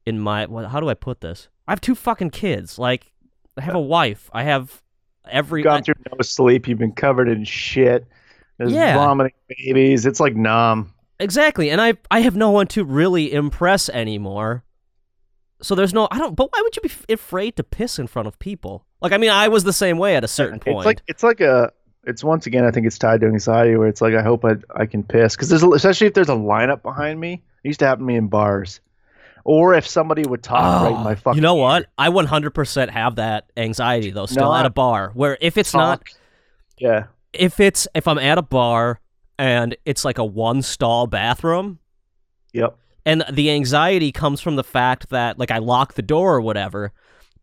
[0.06, 1.48] in my what, how do I put this?
[1.66, 2.78] I have two fucking kids.
[2.78, 3.12] Like
[3.56, 4.30] I have a uh, wife.
[4.32, 4.82] I have
[5.28, 6.68] every You've gone through no sleep.
[6.68, 8.06] You've been covered in shit.
[8.58, 8.96] There's Yeah.
[8.96, 10.06] vomiting babies.
[10.06, 10.92] It's like numb.
[11.18, 14.64] Exactly, and I I have no one to really impress anymore.
[15.62, 16.34] So there's no I don't.
[16.34, 18.84] But why would you be afraid to piss in front of people?
[19.00, 20.78] Like I mean, I was the same way at a certain point.
[20.78, 21.72] It's like it's like a.
[22.04, 24.54] It's once again, I think it's tied to anxiety, where it's like I hope I
[24.74, 27.34] I can piss because there's especially if there's a lineup behind me.
[27.62, 28.80] It used to happen to me in bars,
[29.44, 31.32] or if somebody would talk right in ah, my fucking.
[31.32, 31.86] Oh, you know what?
[31.98, 34.26] I 100% have that anxiety though.
[34.26, 36.02] Still No, at a bar where if it's not
[36.78, 37.04] Yeah.
[37.32, 39.00] if it's if I'm at a bar
[39.38, 41.78] and it's like a one stall bathroom
[42.52, 42.76] Yep.
[43.06, 46.92] and the anxiety comes from the fact that like I lock the door or whatever.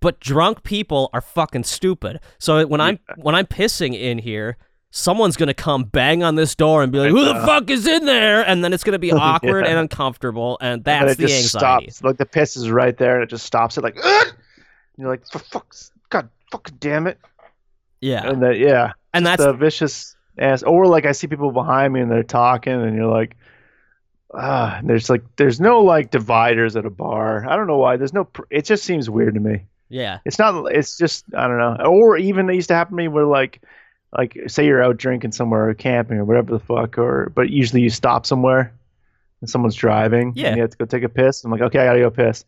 [0.01, 2.21] But drunk people are fucking stupid.
[2.37, 4.55] So when I'm when I'm pissing in here,
[4.91, 8.05] someone's gonna come bang on this door and be like, "Who the fuck is in
[8.05, 9.71] there?" And then it's gonna be awkward Yeah.
[9.71, 11.89] and uncomfortable, and and that's it the just anxiety.
[11.91, 12.03] stops.
[12.03, 13.83] Like the piss is right there, and it just stops it.
[13.83, 14.35] Like, "Ugh!" And
[14.97, 17.17] you're like, for fuck's God, fucking damn it.
[18.01, 20.63] Yeah, And that, yeah, and that's the vicious ass.
[20.63, 23.35] Or like I see people behind me and they're talking, and you're like,
[24.33, 27.45] ah, there's like, there's no like dividers at a bar.
[27.49, 27.97] I don't know why.
[27.97, 28.25] There's no.
[28.25, 29.65] Pr- it just seems weird to me.
[29.89, 30.19] Yeah.
[30.25, 30.65] It's not.
[30.73, 31.75] It's just I don't know.
[31.85, 33.61] Or even it used to happen to me where like,
[34.17, 37.81] like say you're out drinking somewhere or camping or whatever the fuck, or but usually
[37.81, 38.73] you stop somewhere
[39.41, 40.33] and someone's driving.
[40.35, 40.47] Yeah.
[40.47, 41.43] And you have to go take a piss.
[41.43, 42.45] I'm like, okay, I gotta go piss.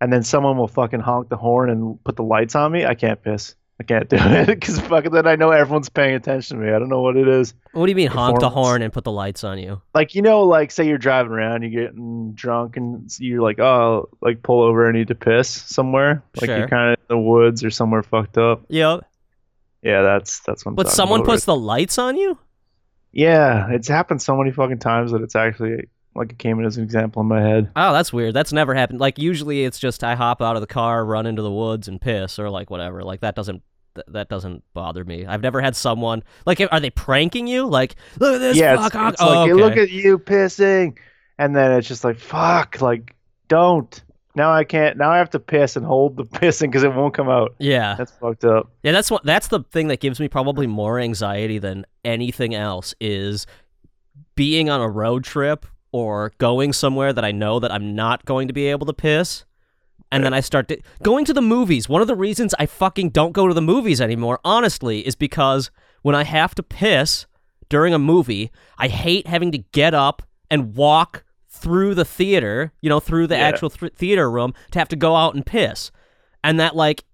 [0.00, 2.84] And then someone will fucking honk the horn and put the lights on me.
[2.84, 3.54] I can't piss.
[3.80, 6.72] I can't do it because fucking then I know everyone's paying attention to me.
[6.72, 7.54] I don't know what it is.
[7.72, 9.80] What do you mean honk the horn and put the lights on you?
[9.94, 14.08] Like you know, like say you're driving around, you're getting drunk, and you're like, oh,
[14.20, 16.22] like pull over, I need to piss somewhere.
[16.40, 16.58] Like Sure.
[16.58, 18.62] you're kind of in the woods or somewhere fucked up.
[18.68, 19.04] Yep.
[19.82, 20.72] Yeah, that's that's what.
[20.72, 22.38] I'm But someone puts the lights on you?
[23.12, 26.76] Yeah, it's happened so many fucking times that it's actually like it came in as
[26.76, 27.70] an example in my head.
[27.76, 28.34] Oh, that's weird.
[28.34, 29.00] That's never happened.
[29.00, 32.00] Like usually it's just I hop out of the car, run into the woods and
[32.00, 33.02] piss or like whatever.
[33.02, 33.62] Like that doesn't
[33.94, 35.26] th- that doesn't bother me.
[35.26, 37.66] I've never had someone like are they pranking you?
[37.66, 38.92] Like look at this yeah, fuck.
[38.92, 39.62] honk- it's oh, like, okay.
[39.62, 40.96] look at you pissing,
[41.38, 43.14] and then it's just like fuck, like
[43.48, 44.02] don't.
[44.34, 44.96] Now I can't.
[44.96, 47.54] Now I have to piss and hold the pissing because it won't come out.
[47.58, 47.94] yeah.
[47.96, 48.70] That's fucked up.
[48.82, 52.94] Yeah, that's what that's the thing that gives me probably more anxiety than anything else
[53.00, 53.46] is
[54.34, 58.48] being on a road trip or going somewhere that I know that I'm not going
[58.48, 59.44] to be able to piss.
[60.10, 61.88] And then I start to, going to the movies.
[61.88, 65.70] One of the reasons I fucking don't go to the movies anymore, honestly, is because
[66.02, 67.24] when I have to piss
[67.70, 72.88] during a movie, I hate having to get up and walk through the theater, you
[72.88, 73.46] know, through the Yeah.
[73.48, 75.90] actual th- theater room to have to go out and piss.
[76.42, 77.04] And that like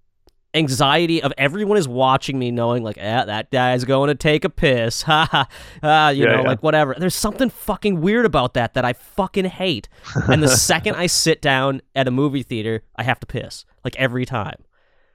[0.55, 4.49] anxiety of everyone is watching me knowing like ah, that guy's going to take a
[4.49, 5.47] piss ha ha
[5.83, 6.47] ah, you Yeah, know yeah.
[6.47, 9.87] like whatever there's something fucking weird about that that i fucking hate
[10.27, 13.95] and the second i sit down at a movie theater i have to piss like
[13.97, 14.55] every time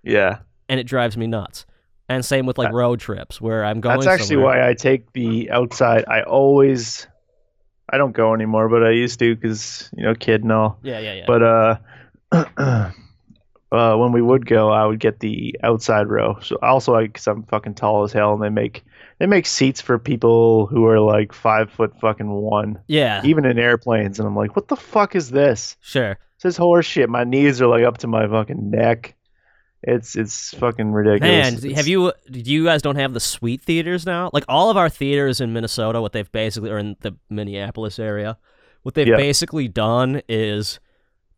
[0.04, 1.66] Yeah, and it drives me nuts
[2.08, 4.60] and same with like road trips where i'm going that's actually somewhere.
[4.60, 6.04] why I take the outside.
[6.06, 7.08] I always,
[7.88, 10.78] I don't go anymore, but I used to because you know, kid and all.
[10.82, 11.76] yeah yeah yeah But uh,
[13.72, 16.38] uh, when we would go, I would get the outside row.
[16.40, 18.84] So also, because I'm fucking tall as hell, and they make
[19.18, 23.58] they make seats for people who are like five foot fucking one, yeah even in
[23.58, 24.18] airplanes.
[24.18, 25.76] And I'm like, what the fuck is this?
[25.80, 27.08] sure This is horse shit.
[27.08, 29.14] My knees are like up to my fucking neck.
[29.86, 31.62] It's it's fucking ridiculous.
[31.62, 32.12] Man, have you?
[32.30, 34.30] You guys don't have the sweet theaters now.
[34.32, 38.38] Like all of our theaters in Minnesota, what they've basically, or in the Minneapolis area,
[38.82, 39.16] what they've Yeah.
[39.16, 40.80] basically done is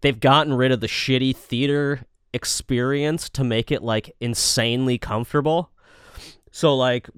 [0.01, 5.71] they've gotten rid of the shitty theater experience to make it like insanely comfortable.
[6.53, 7.09] So like,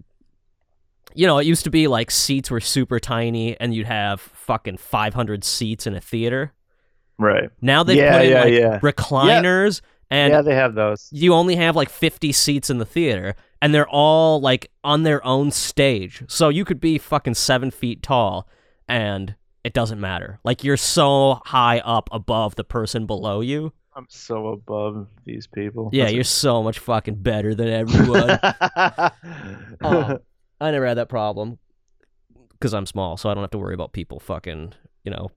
[1.14, 4.78] you know, it used to be like seats were super tiny, and you'd have fucking
[4.78, 6.52] five hundred seats in a theater.
[7.18, 7.50] right?
[7.60, 8.80] Now they've Yeah, put in yeah, like yeah.
[8.80, 9.80] recliners.
[10.10, 11.08] And yeah, they have those.
[11.12, 15.24] you only have like 50 seats in the theater and they're all like on their
[15.24, 18.48] own stage so you could be fucking seven feet tall
[18.88, 24.06] and it doesn't matter like you're so high up above the person below you I'm
[24.08, 25.90] so above these people.
[25.92, 28.30] yeah That's you're so much fucking better than everyone
[29.82, 30.18] um,
[30.60, 31.58] i never had that problem
[32.52, 34.72] because i'm small so i don't have to worry about people fucking
[35.04, 35.30] you know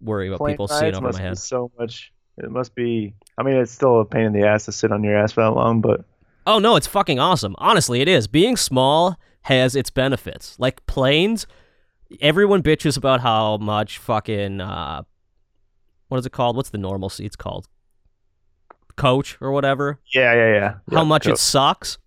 [0.00, 2.12] worry about Plane people seeing over my head So much.
[2.42, 3.14] It must be.
[3.36, 5.42] I mean, it's still a pain in the ass to sit on your ass for
[5.42, 6.04] that long, but
[6.46, 7.54] Oh no, it's fucking awesome.
[7.58, 8.26] Honestly, it is.
[8.26, 10.56] Being small has its benefits.
[10.58, 11.46] Like planes,
[12.20, 15.02] everyone bitches about how much fucking uh
[16.08, 16.56] what is it called?
[16.56, 17.68] What's the normal seats called?
[18.96, 20.00] Coach or whatever.
[20.14, 20.68] yeah, yeah, yeah.
[20.90, 21.98] how Yeah, much go- it sucks.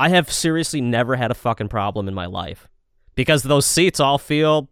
[0.00, 2.66] I have seriously never had a fucking problem in my life.
[3.14, 4.68] Because those seats all feel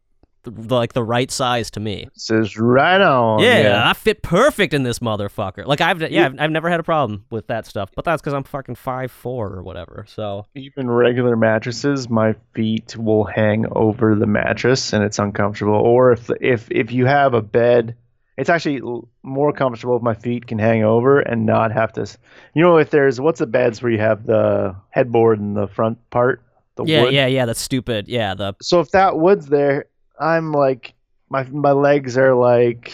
[0.46, 2.08] like the right size to me.
[2.14, 3.40] This is right on.
[3.40, 5.66] yeah, I fit perfect in this motherfucker.
[5.66, 7.90] Like I've yeah, I've, I've never had a problem with that stuff.
[7.94, 10.06] But that's because I'm fucking five four or whatever.
[10.08, 15.74] So Even regular mattresses, my feet will hang over the mattress, and it's uncomfortable.
[15.74, 17.96] Or if if if you have a bed,
[18.36, 18.80] it's actually
[19.22, 22.06] more comfortable if my feet can hang over and not have to.
[22.54, 25.98] You know, if there's what's the beds where you have the headboard in the front
[26.10, 26.42] part,
[26.76, 27.12] the yeah, wood.
[27.12, 27.44] yeah, yeah.
[27.44, 28.08] That's stupid.
[28.08, 29.86] Yeah, the So if that wood's there,
[30.20, 30.94] I'm like
[31.30, 32.92] my my legs are like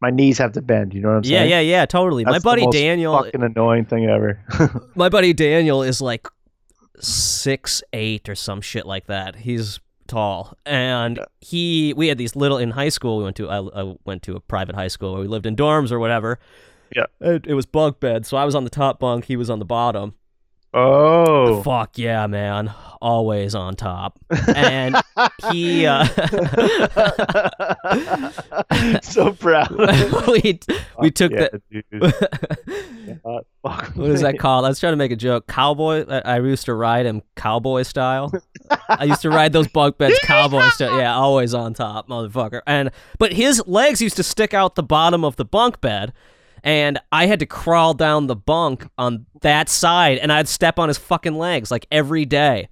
[0.00, 0.94] my knees have to bend.
[0.94, 1.50] You know what I'm saying?
[1.50, 1.78] yeah, yeah.
[1.78, 2.24] Yeah, totally.
[2.24, 3.22] my That's the buddy most Daniel.
[3.22, 4.38] Fucking annoying thing ever.
[4.94, 6.28] My buddy Daniel is like
[7.00, 9.36] six eight or some shit like that.
[9.36, 13.18] He's tall, and he we had these little in high school.
[13.18, 15.56] We went to I, I went to a private high school where we lived in
[15.56, 16.38] dorms or whatever.
[16.94, 17.06] Yeah.
[17.20, 19.58] it, it was bunk bed, so I was on the top bunk, he was on
[19.58, 20.14] the bottom.
[20.74, 21.62] Oh.
[21.62, 22.72] Fuck yeah, man!
[23.00, 24.18] Always on top,
[24.54, 24.96] and
[25.50, 25.86] he.
[25.86, 26.04] Uh,
[29.02, 29.70] so proud.
[30.28, 30.60] we
[30.98, 32.74] we took yeah, the.
[33.24, 33.40] Uh,
[33.94, 34.64] What is that called?
[34.64, 35.46] I was trying to make a joke.
[35.46, 36.04] Cowboy.
[36.08, 38.32] I, I used to ride him cowboy style.
[38.88, 40.98] I used to ride those bunk beds cowboy style.
[40.98, 42.60] Yeah, always on top, motherfucker.
[42.66, 46.12] And but his legs used to stick out the bottom of the bunk bed,
[46.64, 50.88] and I had to crawl down the bunk on that side, and I'd step on
[50.88, 52.68] his fucking legs like every day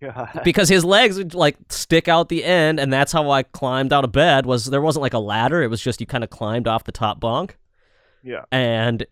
[0.00, 0.42] God.
[0.44, 4.04] because his legs would like stick out the end, and that's how I climbed out
[4.04, 4.46] of bed.
[4.46, 6.92] Was there wasn't like a ladder; it was just you kind of climbed off the
[6.92, 7.56] top bunk,
[8.22, 8.44] Yeah.
[8.52, 9.04] and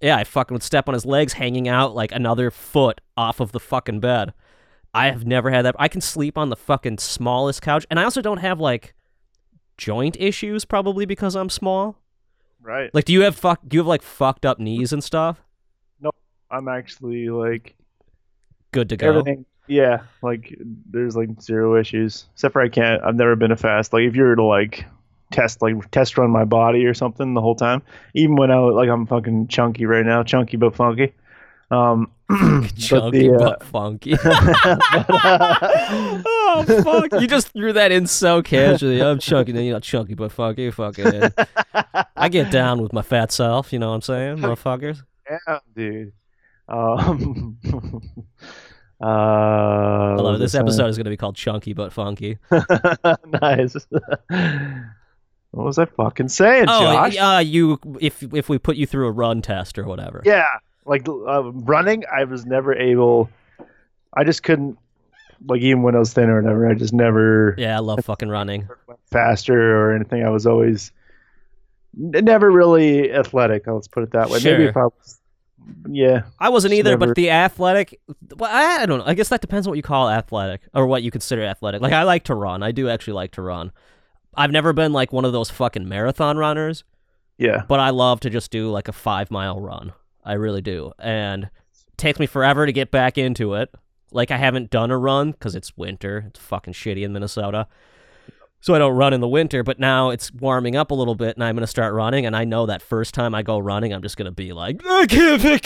[0.00, 3.52] yeah, I fucking would step on his legs, hanging out like another foot off of
[3.52, 4.32] the fucking bed.
[4.94, 5.76] I have never had that.
[5.78, 8.94] I can sleep on the fucking smallest couch, and I also don't have like
[9.76, 11.98] joint issues, probably because I'm small.
[12.62, 12.92] Right.
[12.94, 13.60] Like, do you have fuck?
[13.66, 15.40] Do you have like fucked up knees and stuff?
[16.00, 16.10] No,
[16.50, 17.76] I'm actually like
[18.72, 19.08] Good to go.
[19.08, 19.44] everything.
[19.68, 22.26] Yeah, like there's like zero issues.
[22.34, 23.02] Except for I can't.
[23.04, 23.92] I've never been a fast.
[23.92, 24.84] Like if you were to like
[25.32, 27.82] test like test run my body or something the whole time,
[28.14, 31.14] even when I was like I'm fucking chunky right now, chunky but funky.
[31.70, 32.10] Um,
[32.76, 34.14] Chunky the, uh, but funky.
[36.26, 37.20] oh fuck!
[37.20, 39.00] You just threw that in so casually.
[39.00, 40.70] I'm chunky, then you're not chunky but funky.
[40.70, 41.30] Fucking.
[42.16, 43.72] I get down with my fat self.
[43.72, 45.02] You know what I'm saying, motherfuckers.
[45.30, 46.12] yeah, dude.
[46.68, 47.58] Um,
[49.00, 50.38] uh, I love it.
[50.38, 50.66] This I saying?
[50.66, 52.38] episode is going to be called Chunky but Funky.
[53.40, 53.76] nice.
[55.52, 57.16] what was I fucking saying, Oh, Josh?
[57.18, 60.22] uh, you if if we put you through a run test or whatever.
[60.24, 60.46] Yeah,
[60.86, 63.28] like uh, running, I was never able.
[64.14, 64.78] I just couldn't.
[65.46, 68.28] Like even when I was thinner or whatever, I just never Yeah, I love fucking
[68.30, 68.68] running.
[69.10, 70.24] faster or anything.
[70.24, 70.92] I was always
[71.94, 73.66] never really athletic.
[73.66, 74.40] Let's put it that way.
[74.42, 75.20] Maybe if I was,
[75.90, 78.00] yeah, I wasn't either, never- but the athletic.
[78.36, 79.04] Well, I don't know.
[79.06, 81.80] I guess that depends on what you call athletic or what you consider athletic.
[81.82, 82.62] Like I like to run.
[82.62, 83.72] I do actually like to run.
[84.34, 86.84] I've never been like one of those fucking marathon runners,
[87.38, 89.92] yeah, but I love to just do like a five mile run.
[90.26, 91.50] I really do, and it
[91.96, 93.72] takes me forever to get back into it.
[94.12, 96.24] Like I haven't done a run because it's winter.
[96.28, 97.66] It's fucking shitty in Minnesota.
[98.60, 101.36] So I don't run in the winter, but now it's warming up a little bit
[101.36, 103.92] and I'm going to start running and I know that first time I go running
[103.92, 105.64] I'm just going to be like I can't pick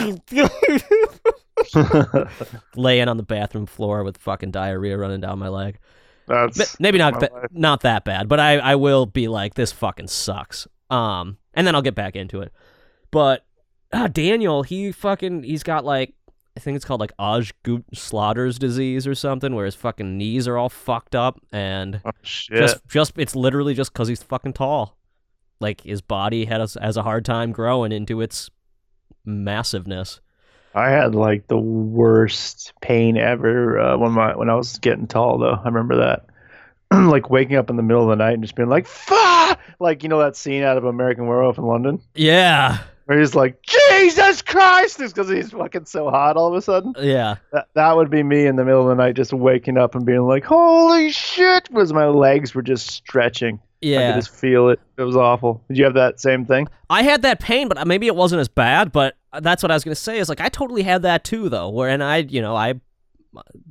[2.76, 5.78] laying on the bathroom floor with fucking diarrhea running down my leg.
[6.26, 10.08] That's Maybe not ba- not that bad, but I I will be like this fucking
[10.08, 10.66] sucks.
[10.90, 12.52] Um and then I'll get back into it.
[13.10, 13.46] But
[13.92, 16.14] uh, Daniel, he fucking he's got like
[16.56, 20.56] I think it's called like Osgood Schlatter's disease or something where his fucking knees are
[20.56, 22.58] all fucked up and oh, shit.
[22.58, 24.96] just just it's literally just cuz he's fucking tall.
[25.60, 28.50] Like his body has has a hard time growing into its
[29.24, 30.20] massiveness.
[30.74, 35.38] I had like the worst pain ever uh, when my when I was getting tall
[35.38, 35.58] though.
[35.62, 36.26] I remember that.
[37.08, 40.02] like waking up in the middle of the night and just being like, "Fuck!" Like
[40.02, 42.78] you know that scene out of American Werewolf in London Yeah.
[43.10, 46.94] Where he's like, "Jesus Christ!" It's because he's fucking so hot all of a sudden.
[47.00, 47.36] Yeah.
[47.52, 50.06] That that would be me in the middle of the night, just waking up and
[50.06, 53.58] being like, "Holy shit!" Because my legs were just stretching.
[53.80, 53.98] Yeah.
[53.98, 54.12] I Yeah.
[54.12, 54.78] could just feel it.
[54.96, 55.60] It was awful.
[55.68, 56.68] Did you have that same thing?
[56.88, 58.92] I had that pain, but maybe it wasn't as bad.
[58.92, 60.18] But that's what I was gonna say.
[60.18, 61.68] Is like I totally had that too, though.
[61.68, 62.74] Where and I, you know, I,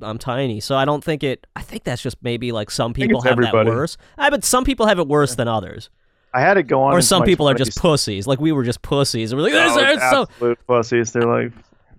[0.02, 1.46] I'm tiny, so I don't think it.
[1.56, 3.70] I think that's just maybe like some people have everybody.
[3.70, 3.96] that worse.
[4.18, 5.88] I but some people have it worse than others,
[6.32, 6.92] I had it go on.
[6.94, 8.26] or some people are just pussies.
[8.26, 9.32] Like we were just pussies.
[9.32, 10.22] And we're like, this Oh, so.
[10.22, 11.12] absolute pussies.
[11.12, 11.52] They're like,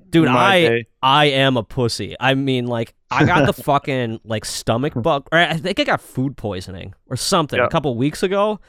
[0.10, 0.88] Dude, I day.
[1.02, 2.16] I am a pussy.
[2.20, 6.02] I mean, like I got the fucking like stomach bug, or I think I got
[6.02, 7.66] food poisoning or something Yeah.
[7.66, 8.60] a couple weeks ago.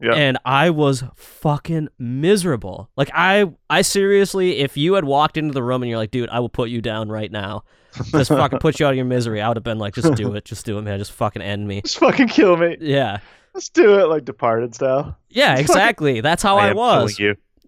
[0.00, 0.12] Yeah.
[0.14, 2.88] and I was fucking miserable.
[2.96, 6.28] Like I, I seriously, if you had walked into the room and you're like, dude,
[6.28, 7.64] I will put you down right now,
[8.12, 10.34] just fucking put you out of your misery, I would have been like, just do
[10.34, 11.80] it, just do it, man, just fucking end me.
[11.82, 12.76] just fucking kill me.
[12.80, 13.18] Yeah,
[13.58, 15.18] Let's do it like Departed style.
[15.30, 16.20] yeah, exactly.
[16.20, 17.20] That's how I, am was,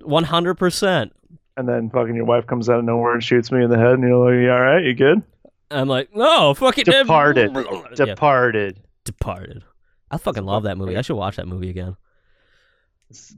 [0.03, 1.13] one hundred percent.
[1.57, 3.95] And then fucking your wife comes out of nowhere and shoots me in the head,
[3.95, 4.85] and you're like, "You all right?
[4.85, 5.25] You good?"
[5.69, 7.51] I'm like, no, fucking Departed.
[7.99, 8.81] Yeah, Departed.
[9.03, 9.65] Departed.
[10.13, 10.97] I fucking love that movie.
[10.97, 11.97] I should watch that movie again.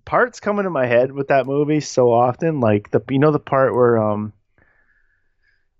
[0.04, 3.38] Parts come into my head with that movie so often, like the you know the
[3.38, 4.34] part where um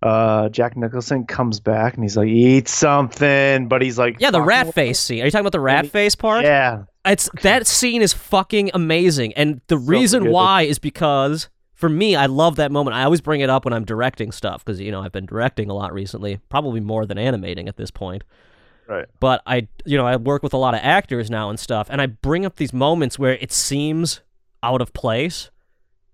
[0.03, 4.43] uh Jack Nicholson comes back and he's like, "Eat something," but he's like, Yeah, the
[4.43, 5.23] rat face scene.
[5.23, 6.45] Are you talking about the rat face part?
[6.45, 10.33] Yeah, It's that scene is fucking amazing, and the reason good.
[10.33, 12.95] why is because for me, I love that moment.
[12.95, 15.69] I always bring it up when I'm directing stuff because you know I've been directing
[15.71, 18.23] a lot recently, probably more than animating at this point.
[18.89, 19.07] right.
[19.21, 22.01] But I, you know, I work with a lot of actors now and stuff, and
[22.01, 24.21] I bring up these moments where it seems
[24.65, 25.51] out of place,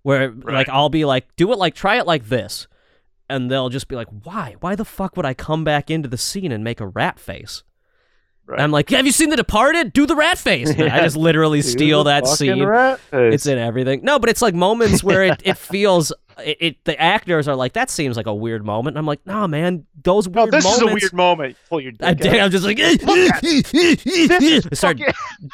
[0.03, 2.67] where like I'll be like, "Do it like, try it like this,"
[3.29, 4.55] and they'll just be like, "Why?
[4.59, 7.63] Why the fuck would I come back into the scene and make a rat face?"
[8.49, 8.59] Right.
[8.61, 9.93] I'm like, "Have you seen The Departed?
[9.93, 12.59] Do the rat face." And I just literally steal that scene.
[13.13, 14.03] It's in everything.
[14.03, 16.11] No, but it's like moments where it, it feels
[16.43, 16.83] it, it.
[16.85, 19.85] The actors are like, "That seems like a weird moment." And I'm like, "No, man,
[20.03, 21.57] those no, weird this is a weird moment.
[21.69, 22.39] Pull your I dick out.
[22.45, 25.13] I'm just like, This is start fucking-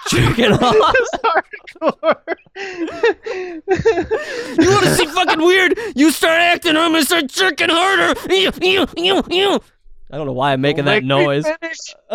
[0.09, 0.93] jerking off.
[0.93, 2.15] this is hardcore.
[5.13, 5.77] fucking weird.
[5.95, 8.13] You start acting, I'm gonna start jerking harder.
[10.15, 11.43] I don't know why I'm making that noise.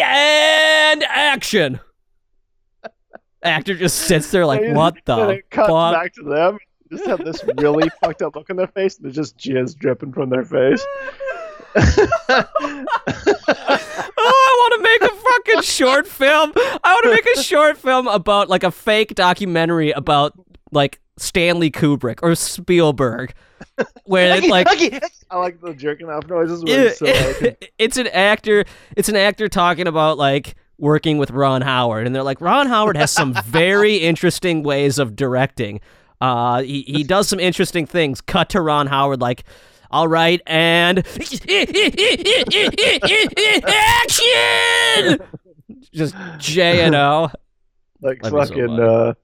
[0.00, 1.80] and action.
[3.42, 5.92] Actor just sits there like, what the it cuts fuck?
[5.92, 6.56] back to them.
[6.90, 10.14] Just have this really fucked up look on their face, and there's just jizz dripping
[10.14, 10.82] from their face.
[11.76, 11.84] Oh,
[14.16, 16.52] I want to make a fucking short film.
[16.56, 20.32] I want to make a short film about like a fake documentary about
[20.72, 23.34] like Stanley Kubrick or Spielberg,
[24.04, 24.66] where it's like
[25.30, 26.64] I like the jerking off noises.
[26.66, 28.64] It's, so like, it's an actor.
[28.96, 32.96] It's an actor talking about like working with Ron Howard, and they're like, Ron Howard
[32.96, 35.80] has some very interesting ways of directing.
[36.22, 38.20] Uh, he he does some interesting things.
[38.20, 39.44] Cut to Ron Howard like.
[39.92, 40.98] All right, and
[43.66, 45.18] action!
[45.92, 47.28] Just J and O.
[48.00, 48.78] like fucking.
[48.78, 49.14] uh,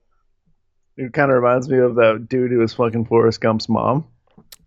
[0.97, 4.05] it kind of reminds me of that dude who was fucking Forrest Gump's mom.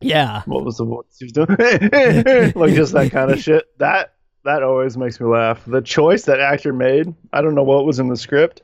[0.03, 1.49] Yeah, What was the voice he was doing?
[2.55, 3.67] like just that kind of shit.
[3.79, 4.15] That
[4.45, 5.63] that always makes me laugh.
[5.67, 7.13] The choice that actor made.
[7.35, 8.63] I don't know what was in the script.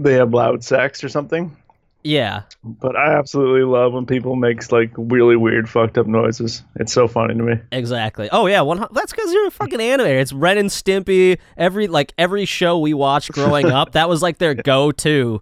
[0.00, 1.56] They have loud sex or something.
[2.02, 2.42] yeah.
[2.64, 6.64] But I absolutely love when people makes like really weird, fucked up noises.
[6.74, 7.54] It's so funny to me.
[7.70, 8.28] Exactly.
[8.32, 10.20] Oh yeah, one, that's because you're a fucking animator.
[10.20, 11.38] It's Ren and Stimpy.
[11.56, 15.40] Every like every show we watched growing up, that was like their go-to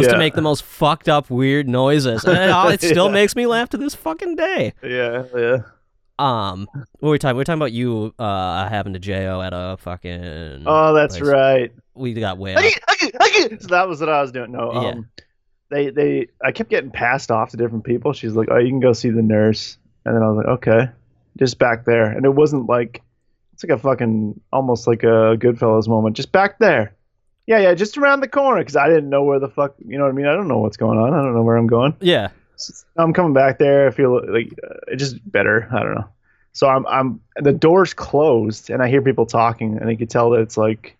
[0.00, 2.38] was to make the most fucked up weird noises, and
[2.72, 3.12] it, it still Yeah.
[3.12, 4.72] makes me laugh to this fucking day.
[4.82, 5.56] Yeah, yeah.
[6.18, 7.36] Um, what were we talking?
[7.36, 10.62] We were talking about you uh having to jo at a fucking.
[10.66, 11.30] Oh, that's place.
[11.30, 11.72] right.
[11.94, 14.52] We got way so that was what I was doing.
[14.52, 15.24] No, um, Yeah.
[15.70, 18.12] they they I kept getting passed off to different people.
[18.12, 20.90] She's like, "Oh, you can go see the nurse," and then I was like, "Okay,"
[21.38, 23.02] just back there, and it wasn't like
[23.54, 26.94] it's like a fucking almost like a Goodfellas moment, just back there.
[27.46, 30.04] Yeah, yeah, just around the corner because I didn't know where the fuck, you know
[30.04, 30.26] what I mean?
[30.26, 31.12] I don't know what's going on.
[31.12, 31.96] I don't know where I'm going.
[32.00, 32.28] Yeah.
[32.56, 33.88] So I'm coming back there.
[33.88, 35.68] I feel like uh, it's just better.
[35.72, 36.08] I don't know.
[36.52, 40.30] So I'm I'm the door's closed and I hear people talking and I could tell
[40.30, 40.96] that it's like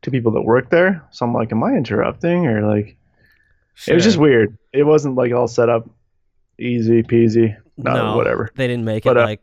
[0.00, 1.04] two people that work there.
[1.10, 2.96] So I'm like, am I interrupting or like?
[3.86, 4.56] It was just weird.
[4.72, 5.88] It wasn't like all set up,
[6.58, 7.56] easy peasy.
[7.76, 8.50] No, no, whatever.
[8.54, 9.40] They didn't make But, it uh, like.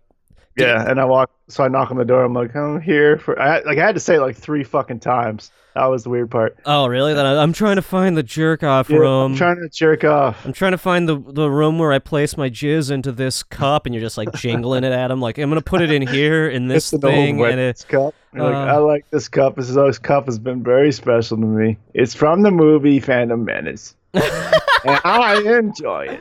[0.57, 1.31] Yeah, and I walk.
[1.47, 2.23] So I knock on the door.
[2.23, 3.39] I'm like, I'm here for.
[3.39, 5.51] I like I had to say it like three fucking times.
[5.75, 6.57] That was the weird part.
[6.65, 7.13] Oh really?
[7.13, 9.31] Then I, I'm trying to find the jerk off Yeah, room.
[9.31, 10.43] I'm trying to jerk off.
[10.45, 13.85] I'm trying to find the the room where I place my jizz into this cup,
[13.85, 16.49] and you're just like jingling it at him, like I'm gonna put it in here
[16.49, 18.15] in this It's an thing, and witness it, cup.
[18.33, 19.55] You're like, uh, I like this cup.
[19.55, 21.77] This, this cup has been very special to me.
[21.93, 24.25] It's from the movie Phantom Menace, and
[24.83, 26.19] I enjoy it.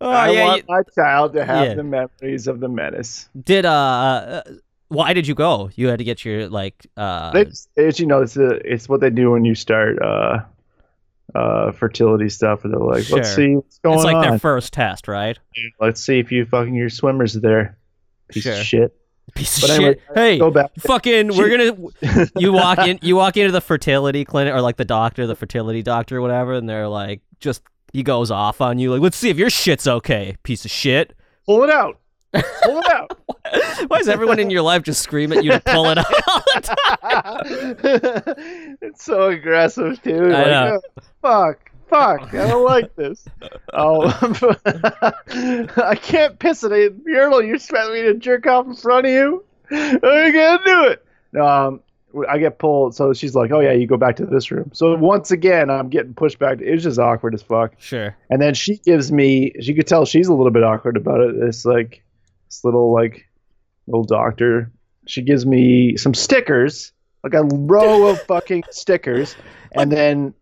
[0.00, 0.44] Oh I yeah.
[0.46, 1.74] want my child to have Yeah.
[1.74, 3.28] the memories of the menace.
[3.42, 4.42] did uh, uh,
[4.88, 5.70] why did you go?
[5.74, 9.00] You had to get your like uh, It's, it's you know it's a, it's what
[9.00, 10.38] they do when you start uh,
[11.34, 12.64] uh, fertility stuff.
[12.64, 13.98] Where they're like, let's see what's going on.
[13.98, 14.22] it's like on.
[14.30, 15.38] their first test, right?
[15.80, 17.76] Let's see if you fucking your swimmer's there.
[18.28, 18.52] Piece Sure.
[18.54, 18.96] of shit.
[19.34, 20.02] Piece of But anyway, shit.
[20.14, 20.70] Hey, Go back.
[20.80, 22.28] fucking, we're gonna.
[22.36, 22.98] You walk in.
[23.02, 26.54] You walk into the fertility clinic or like the doctor, the fertility doctor, or whatever,
[26.54, 27.62] and they're like, just
[27.92, 31.14] he goes off on you, like, let's see if your shit's okay, piece of shit.
[31.46, 31.98] Pull it out.
[32.32, 33.18] Pull it out.
[33.88, 36.42] Why does everyone in your life just scream at you to pull it out all
[36.54, 36.60] the
[37.82, 38.76] time?
[38.82, 40.32] it's so aggressive, dude.
[40.32, 40.80] I Like, know.
[40.96, 42.34] oh, fuck, fuck.
[42.34, 43.26] I don't like this.
[43.72, 44.06] Oh,
[45.76, 47.42] I can't piss it in urinal.
[47.42, 49.44] You expect me to jerk off in front of you?
[49.72, 51.04] I can't do it.
[51.32, 51.80] No, um,
[52.28, 52.94] I get pulled.
[52.94, 55.88] So she's like, "Oh yeah, you go back to this room." So once again, I'm
[55.88, 56.58] getting pushed back.
[56.60, 57.72] It's just awkward as fuck.
[57.78, 58.16] Sure.
[58.30, 61.34] And then she gives me, she could tell she's a little bit awkward about it.
[61.36, 62.02] It's like
[62.48, 63.26] this little like
[63.86, 64.70] little doctor.
[65.06, 66.92] She gives me some stickers,
[67.24, 69.36] like a row of fucking stickers,
[69.72, 70.34] and then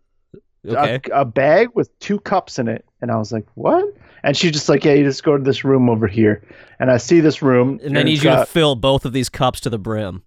[0.67, 0.99] Okay.
[1.13, 2.83] a, a bag with two cups in it.
[3.01, 3.85] And I was like, what?
[4.23, 6.43] And she's just like, yeah, you just go to this room over here.
[6.79, 7.79] And I see this room.
[7.81, 10.23] And I need you to fill both of these cups to the brim.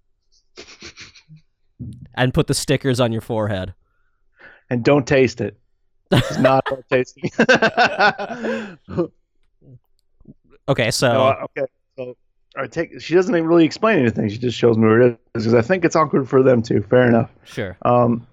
[2.15, 3.73] And put the stickers on your forehead.
[4.69, 5.57] and don't taste it.
[6.11, 7.29] It's not worth tasting.
[10.69, 11.67] Okay, so No, okay.
[11.97, 12.15] So
[12.55, 13.01] I take.
[13.01, 14.29] She doesn't even really explain anything.
[14.29, 16.81] She just shows me where it is because I think it's awkward for them too.
[16.89, 17.29] Fair enough.
[17.43, 17.77] sure.
[17.81, 18.25] Um,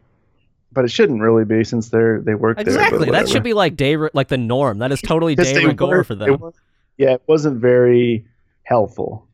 [0.73, 2.67] but it shouldn't really be since they're they work there.
[2.67, 3.11] Exactly.
[3.11, 4.79] That should be like day like the norm.
[4.79, 6.37] That is totally day they rigor for them.
[6.39, 6.55] weren't-
[6.97, 8.27] yeah, it wasn't very
[8.63, 9.27] helpful.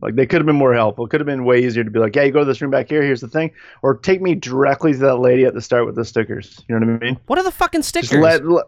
[0.00, 1.06] Like they could have been more helpful.
[1.06, 2.70] It could have been way easier to be like, "Yeah, you go to this room
[2.70, 3.02] back here.
[3.02, 6.04] Here's the thing," or take me directly to that lady at the start with the
[6.04, 6.62] stickers.
[6.68, 7.20] You know what I mean?
[7.26, 8.10] What are the fucking stickers?
[8.12, 8.66] Let, let-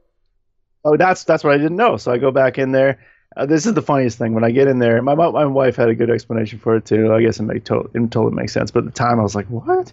[0.85, 1.97] oh, that's that's what I didn't know.
[1.97, 3.01] So I go back in there.
[3.37, 5.03] Uh, this is the funniest thing when I get in there.
[5.03, 7.13] My my wife had a good explanation for it too.
[7.13, 8.71] I guess it make to- it totally makes sense.
[8.71, 9.93] But at the time, I was like, "What?"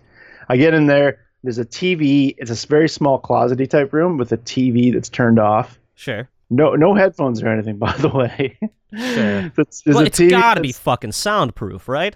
[0.49, 1.19] I get in there.
[1.41, 2.35] There's a TV.
[2.37, 5.77] It's a very small closety type room with a TV that's turned off.
[5.95, 6.29] Sure.
[6.49, 8.57] No, no headphones or anything, by the way.
[8.95, 9.51] Sure.
[9.93, 12.15] Well, it's got to be fucking soundproof, right?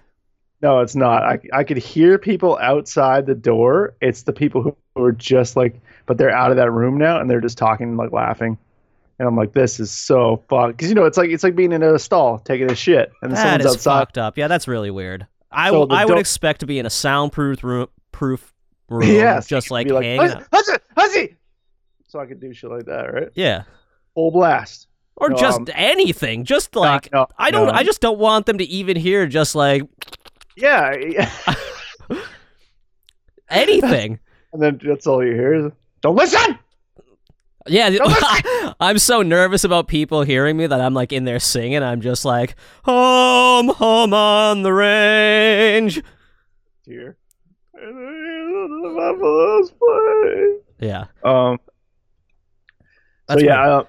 [0.62, 1.24] No, it's not.
[1.24, 3.96] I, I could hear people outside the door.
[4.02, 7.30] It's the people who, are just like, but they're out of that room now and
[7.30, 8.58] they're just talking, like laughing.
[9.20, 10.78] And I'm like, this is so fucked.
[10.78, 13.32] Because, you know, it's like it's like being in a stall taking a shit and
[13.32, 14.00] That someone's is outside.
[14.00, 14.38] fucked up.
[14.38, 15.28] Yeah, that's really weird.
[15.52, 18.54] I, So w- I would expect to be in a soundproof room, proof
[18.90, 20.44] room, Yeah, just like could be hanging "Huzzy, out.
[20.52, 21.36] Huzzy, Huzzy!"
[22.08, 23.30] So I could do shit like that, right?
[23.36, 23.64] Yeah,
[24.18, 24.88] Full blast.
[25.16, 26.44] or just um, anything.
[26.44, 27.68] Just like no, I don't.
[27.68, 27.72] no.
[27.74, 29.84] I just don't want them to even hear just like
[30.56, 30.96] Yeah.
[31.08, 31.30] yeah.
[33.50, 34.20] anything.
[34.54, 36.58] and then that's all you hear is, don't listen!
[37.68, 37.96] Yeah,
[38.80, 41.84] I'm so nervous about people hearing me that I'm like in there singing.
[41.84, 42.56] I'm just like
[42.86, 46.02] home, home on the range.
[46.86, 47.18] Here.
[47.74, 50.88] And then the buffaloes play.
[50.88, 51.60] Yeah, Um,
[53.28, 53.80] That's so yeah.
[53.82, 53.84] I,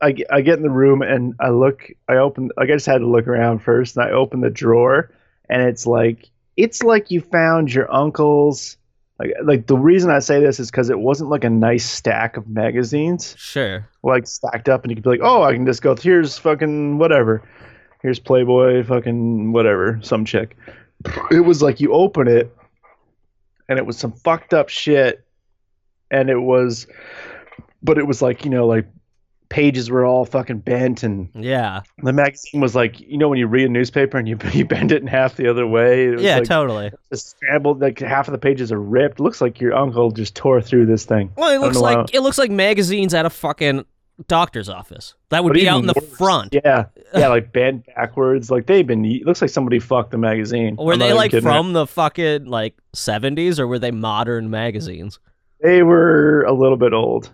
[0.00, 1.88] I, get- I get in the room and I look.
[2.08, 2.50] I open.
[2.56, 5.10] Like I just had to look around first, and I open the drawer,
[5.48, 8.76] and it's like it's like you found your uncle's.
[9.18, 12.36] Like like the reason I say this is because it wasn't like a nice stack
[12.36, 13.88] of magazines sure.
[14.04, 15.96] like stacked up, and you could be like, oh, I can just go.
[15.96, 17.42] Here's fucking whatever.
[18.00, 20.56] Here's Playboy, fucking whatever, some chick.
[21.32, 22.56] It was like you open it,
[23.68, 25.24] and it was some fucked up shit,
[26.12, 26.86] and it was,
[27.82, 28.86] but it was like you know like
[29.48, 33.46] pages were all fucking bent, and Yeah, the magazine was like you know when you
[33.46, 36.06] read a newspaper and you you bend it in half the other way.
[36.06, 36.90] It was yeah, like totally.
[37.12, 37.80] just scrambled.
[37.80, 39.20] Like half of the pages are ripped.
[39.20, 41.32] looks like your uncle just tore through this thing.
[41.36, 43.84] Well, it looks like it looks like magazines at a fucking
[44.26, 45.14] doctor's office.
[45.30, 46.16] That would But be out in the worse.
[46.16, 46.52] front.
[46.52, 48.50] Yeah, yeah, like bent backwards.
[48.50, 49.02] Like they've been.
[49.24, 50.76] Looks like somebody fucked the magazine.
[50.76, 55.18] Were I'm they like from the fucking like 70s or were they modern magazines?
[55.62, 57.30] They were a little bit old.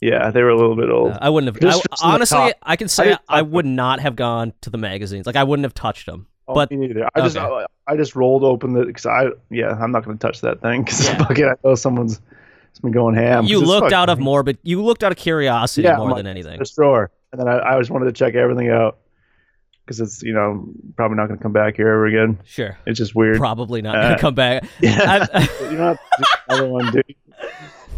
[0.00, 1.12] Yeah, they were a little bit old.
[1.12, 1.64] Uh, I wouldn't have.
[1.64, 2.52] I, the honestly.
[2.62, 5.26] I can say I, touch would not have gone to the magazines.
[5.26, 6.26] Like I wouldn't have touched them.
[6.48, 7.08] Oh, but- me neither.
[7.14, 7.36] I just.
[7.36, 10.60] I, I just rolled open the because I, yeah, I'm not going to touch that
[10.60, 11.18] thing because Yeah.
[11.18, 12.20] fucking I know someone's
[12.70, 13.44] it's been going ham.
[13.46, 14.58] you looked out of morbid.
[14.62, 16.58] You looked out of curiosity Yeah, more I'm than anything.
[16.58, 18.98] this drawer, and then I, I just wanted to check everything out
[19.86, 22.38] because it's you know probably not going to come back here ever again.
[22.44, 23.38] Sure, It's just weird.
[23.38, 24.64] probably not Uh, gonna come back.
[24.80, 25.96] yeah, I- you know,
[26.48, 27.14] another one, dude.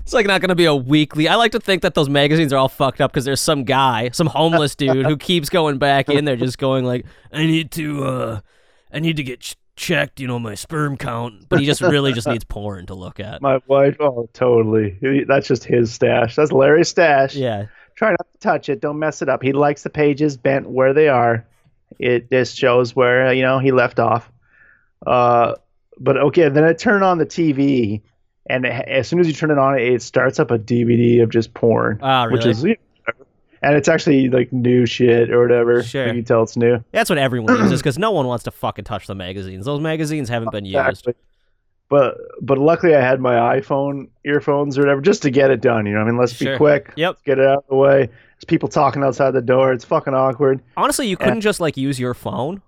[0.09, 1.29] It's like not gonna be a weekly.
[1.29, 4.09] I like to think that those magazines are all fucked up because there's some guy,
[4.15, 8.05] some homeless dude who keeps going back in there, just going like, "I need to,
[8.05, 8.41] uh,
[8.91, 12.15] I need to get ch- checked, you know, my sperm count." But he just really
[12.15, 13.43] just needs porn to look at.
[13.43, 14.97] My wife, oh, totally.
[15.29, 16.37] That's just his stash.
[16.37, 17.35] That's Larry's stash.
[17.35, 18.81] Yeah, Try not to touch it.
[18.81, 19.43] Don't mess it up.
[19.43, 21.47] He likes the pages bent where they are.
[21.99, 24.33] It just shows where you know he left off.
[25.07, 25.57] Uh,
[26.01, 28.01] but okay, then I turn on the TV,
[28.49, 31.31] and it, as soon as you turn it on, it starts up a DVD of
[31.31, 32.73] just porn, Ah, which really?
[32.73, 32.77] is,
[33.63, 35.83] and it's actually like new shit or whatever.
[35.83, 36.07] Sure.
[36.07, 36.83] You can tell it's new.
[36.93, 39.65] that's what everyone uses because no one wants to fucking touch the magazines.
[39.67, 40.79] Those magazines haven't been used.
[40.79, 41.15] Exactly.
[41.91, 45.87] But but luckily I had my iPhone earphones or whatever just to get it done.
[45.87, 46.53] You know, I mean, let's Sure.
[46.53, 46.93] be quick.
[46.97, 47.09] Yep.
[47.15, 48.07] Let's get it out of the way.
[48.07, 49.73] There's people talking outside the door.
[49.73, 50.61] It's fucking awkward.
[50.77, 52.61] Honestly, you couldn't just like use your phone.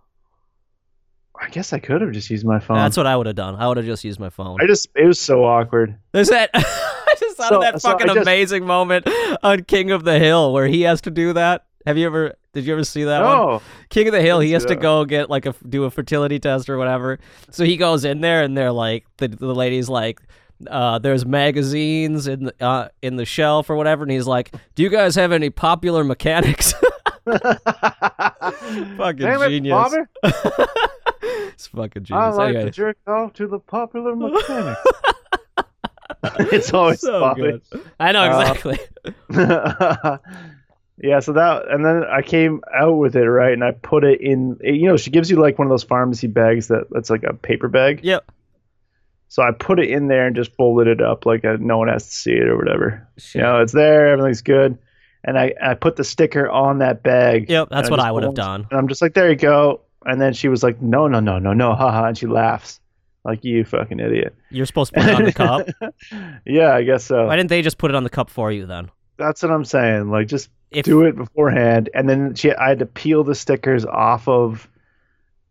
[1.40, 2.76] I guess I could have just used my phone.
[2.76, 3.56] That's what I would have done.
[3.56, 4.58] I would have just used my phone.
[4.60, 5.96] I just it was so awkward.
[6.12, 6.50] There's that.
[6.54, 9.08] I just thought of that so fucking just- amazing moment
[9.42, 11.64] on King of the Hill where he has to do that.
[11.86, 12.34] Have you ever?
[12.52, 13.60] Did you ever see that one?
[13.88, 16.68] King of the Hill, he has to go get like a do a fertility test
[16.68, 17.18] or whatever.
[17.50, 20.20] So he goes in there and they're like the the lady's like
[20.68, 24.82] uh, there's magazines in the uh, in the shelf or whatever, and he's like, "Do
[24.82, 26.74] you guys have any popular mechanics?"
[27.24, 29.72] fucking Damn genius.
[29.72, 29.96] Bobby.
[31.60, 34.78] It's fucking I like anyway, to jerk off to the popular mechanic.
[36.52, 37.42] it's always so Bobby.
[37.42, 37.62] good.
[37.98, 38.78] I know Uh, exactly.
[41.02, 44.20] yeah, so that and then I came out with it right, and I put it
[44.20, 44.58] in.
[44.62, 47.34] You know, she gives you like one of those pharmacy bags that that's like a
[47.34, 48.00] paper bag.
[48.02, 48.30] yep.
[49.28, 51.86] So I put it in there and just folded it up like uh no one
[51.88, 53.06] has to see it or whatever.
[53.18, 53.40] Sure.
[53.42, 54.78] You know, it's there, everything's good,
[55.24, 57.48] and I I put the sticker on that bag.
[57.48, 58.66] Yep, that's and what just I would have done.
[58.70, 59.82] And I'm just like, there you go.
[60.06, 62.80] And then she was like, no, no, no, no, no, haha, and she laughs
[63.24, 64.34] like you fucking idiot.
[64.50, 65.68] You're supposed to put it on the cup.
[66.46, 67.26] yeah, I guess so.
[67.26, 68.90] Why didn't they just put it on the cup for you then?
[69.18, 70.10] That's what I'm saying.
[70.10, 73.84] Like, just If do it beforehand, and then she, I had to peel the stickers
[73.84, 74.66] off of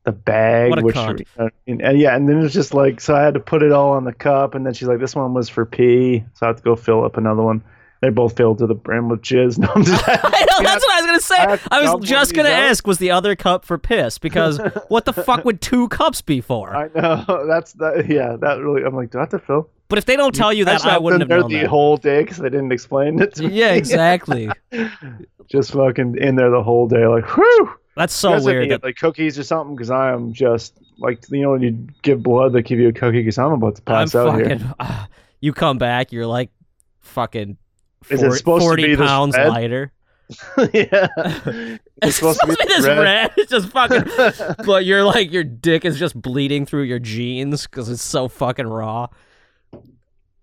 [0.05, 1.25] the bag, What a which cunt.
[1.67, 3.71] and, and yeah, and then it was just like, so I had to put it
[3.71, 6.47] all on the cup, and then she's like, this one was for pee, so I
[6.47, 7.63] have to go fill up another one.
[8.01, 9.57] They're both filled to the brim with jizz.
[9.59, 11.35] No, I know that's what I was gonna say.
[11.37, 14.17] I I was just gonna ask, was the other cup for piss?
[14.17, 16.75] Because what the fuck would two cups be for?
[16.75, 18.07] I know that's that.
[18.07, 18.83] Yeah, that really.
[18.83, 19.69] I'm like, do I have to fill?
[19.89, 21.67] But if they don't tell you that, I I've wouldn't have known the that.
[21.67, 23.53] whole day because they didn't explain it to me.
[23.53, 24.49] Yeah, exactly.
[25.49, 27.73] just fucking in there the whole day, like, whew.
[27.95, 28.69] That's so weird.
[28.69, 32.23] That, like cookies or something because I am just like you know when you give
[32.23, 34.59] blood they give you a cookie because I'm about to pass I'm out fucking.
[34.59, 34.75] here.
[35.41, 36.49] you come back, you're like
[37.01, 37.57] fucking.
[38.09, 39.49] Is it 40, supposed to 40 be this pounds red?
[39.49, 39.91] lighter.
[40.73, 41.07] yeah,
[42.03, 43.31] It's supposed to be this red.
[43.35, 44.03] It's just fucking.
[44.65, 48.67] but you're like your dick is just bleeding through your jeans because it's so fucking
[48.67, 49.07] raw.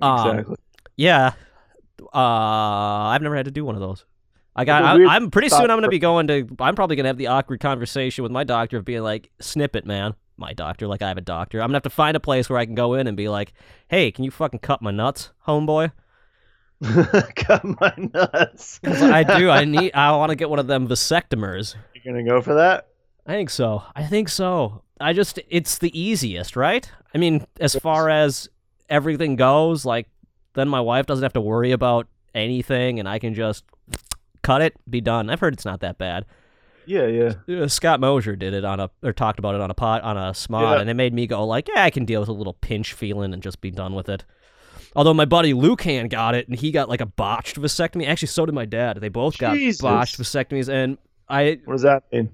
[0.01, 0.57] Um, exactly.
[0.97, 1.33] Yeah.
[2.03, 4.05] Uh, I've never had to do one of those.
[4.55, 4.83] I got.
[4.83, 5.63] I, I'm pretty soon.
[5.71, 6.47] I'm gonna be going to.
[6.61, 9.85] I'm probably gonna have the awkward conversation with my doctor of being like, "Snip it,
[9.87, 11.61] man." My doctor, like I have a doctor.
[11.61, 13.53] I'm gonna have to find a place where I can go in and be like,
[13.89, 15.93] "Hey, can you fucking cut my nuts, homeboy?"
[17.37, 18.81] Cut my nuts.
[18.85, 19.51] I do.
[19.51, 19.93] I need.
[19.95, 21.74] I want to get one of them vasectomers.
[21.95, 22.89] You're gonna go for that?
[23.27, 23.83] I think so.
[23.95, 24.83] I think so.
[25.01, 25.39] I just.
[25.49, 26.91] It's the easiest, right?
[27.14, 28.49] I mean, as far as
[28.91, 30.09] everything goes, like
[30.55, 33.64] then my wife doesn't have to worry about anything, and I can just
[34.43, 35.31] cut it, be done.
[35.31, 36.24] I've heard it's not that bad.
[36.89, 37.62] Yeah, yeah.
[37.62, 40.16] Uh, Scott Mosier did it on a or talked about it on a pot on
[40.16, 40.81] a smod, Yeah.
[40.81, 43.33] and it made me go like, yeah, I can deal with a little pinch feeling
[43.35, 44.24] and just be done with it.
[44.97, 48.09] Although my buddy Lucan got it, and he got like a botched vasectomy.
[48.09, 48.97] Actually, so did my dad.
[49.01, 49.83] They both got Jesus.
[49.83, 52.31] botched vasectomies, and I What does that mean?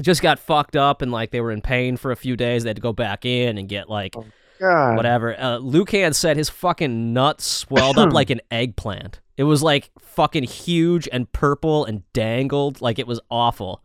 [0.00, 2.64] just got fucked up, and like they were in pain for a few days.
[2.64, 4.14] They had to go back in and get like
[4.58, 4.96] God.
[4.96, 5.38] whatever.
[5.40, 9.20] Uh, Lucan said his fucking nuts swelled up like an eggplant.
[9.36, 12.80] It was like fucking huge and purple and dangled.
[12.80, 13.84] Like it was awful.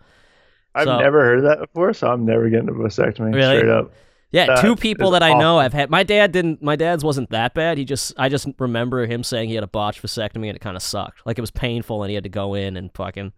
[0.73, 3.33] I've so- never heard that before, so I'm never getting a vasectomy.
[3.33, 3.59] Really?
[3.59, 3.93] Straight up.
[4.31, 5.59] Yeah, That two people that I know awful.
[5.61, 5.89] have had.
[5.89, 6.61] My dad didn't.
[6.61, 7.77] My dad's wasn't that bad.
[7.77, 8.13] He just.
[8.17, 11.25] I just remember him saying he had a botched vasectomy and it kind of sucked.
[11.25, 13.31] Like it was painful and he had to go in and fucking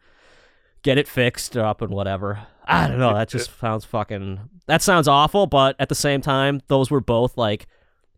[0.83, 2.39] get it fixed up and whatever.
[2.65, 3.13] I don't know.
[3.13, 4.39] That just sounds fucking.
[4.65, 5.45] That sounds awful.
[5.45, 7.67] But at the same time, those were both like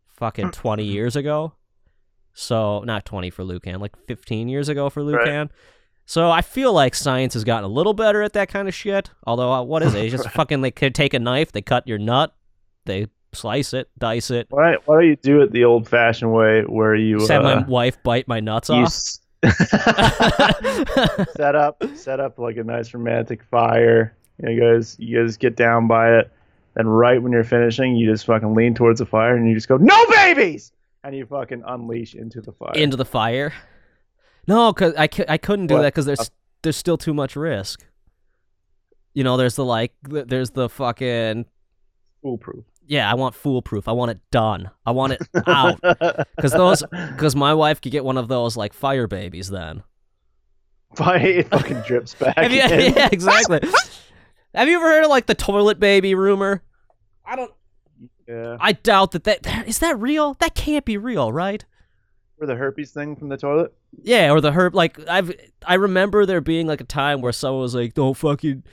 [0.07, 1.53] fucking twenty years ago.
[2.33, 5.25] So not twenty for Lucan, like fifteen years ago for Right.
[5.25, 5.51] Lucan.
[6.05, 9.11] So I feel like science has gotten a little better at that kind of shit.
[9.27, 10.05] Although, uh, what is it?
[10.05, 12.33] It's just fucking they could take a knife, they cut your nut,
[12.89, 14.47] they slice it, dice it.
[14.49, 17.67] Why, why don't you do it the old-fashioned way, where you Just have uh, my
[17.67, 18.85] wife bite my nuts off.
[18.87, 19.19] s-
[21.35, 24.15] set up set up like a nice romantic fire.
[24.43, 26.31] You guys you guys get down by it.
[26.75, 29.67] Then right when you're finishing, you just fucking lean towards the fire and you just
[29.67, 30.71] go, No babies
[31.03, 32.73] and you fucking unleash into the fire.
[32.75, 33.53] Into the fire.
[34.47, 35.81] No, cause I, I couldn't do What?
[35.81, 36.31] that because there's
[36.61, 37.85] there's still too much risk.
[39.13, 41.45] You know, there's the like, there's the fucking
[42.21, 42.65] foolproof.
[42.89, 43.09] Yeah.
[43.09, 43.87] I want foolproof.
[43.87, 44.69] I want it done.
[44.85, 45.79] I want it out
[46.35, 49.83] because those because my wife could get one of those like fire babies then.
[50.95, 52.35] Fire it fucking drips back.
[52.37, 53.59] Have you, yeah, exactly.
[54.55, 56.63] Have you ever heard of like the toilet baby rumor?
[57.25, 57.53] I don't.
[58.27, 58.57] Yeah.
[58.59, 60.35] I doubt that that is that real.
[60.39, 61.63] That can't be real, right?
[62.37, 63.73] For the herpes thing from the toilet?
[64.01, 64.73] Yeah, or the herb.
[64.73, 65.31] Like I've,
[65.65, 68.63] I remember there being like a time where someone was like, "Don't fucking,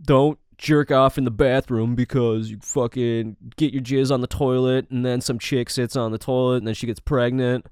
[0.00, 4.88] don't jerk off in the bathroom because you fucking get your jizz on the toilet,
[4.90, 7.66] and then some chick sits on the toilet, and then she gets pregnant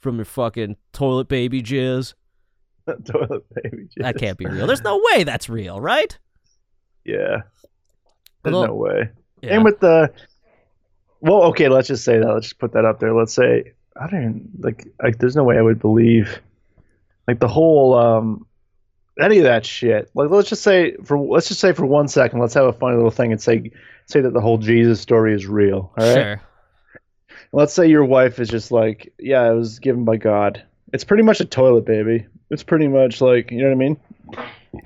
[0.00, 2.14] from your fucking toilet baby jizz."
[2.86, 3.84] toilet baby.
[3.84, 4.02] Jizz.
[4.02, 4.66] That can't be real.
[4.66, 6.18] There's no way that's real, right?
[7.04, 7.42] Yeah.
[8.42, 9.10] There's Although- no way.
[9.40, 9.54] Yeah.
[9.54, 10.12] And with the
[11.20, 12.26] well, okay, let's just say that.
[12.26, 13.14] Let's just put that up there.
[13.14, 16.40] Let's say I don't even like like there's no way I would believe
[17.28, 18.46] like the whole um
[19.20, 20.10] any of that shit.
[20.14, 22.96] Like let's just say for let's just say for one second, let's have a funny
[22.96, 23.70] little thing and say
[24.06, 25.92] say that the whole Jesus story is real.
[25.96, 26.14] All right.
[26.14, 26.40] Sure.
[27.52, 30.62] Let's say your wife is just like, yeah, it was given by God.
[30.92, 32.26] It's pretty much a toilet baby.
[32.50, 34.00] It's pretty much like you know what I mean?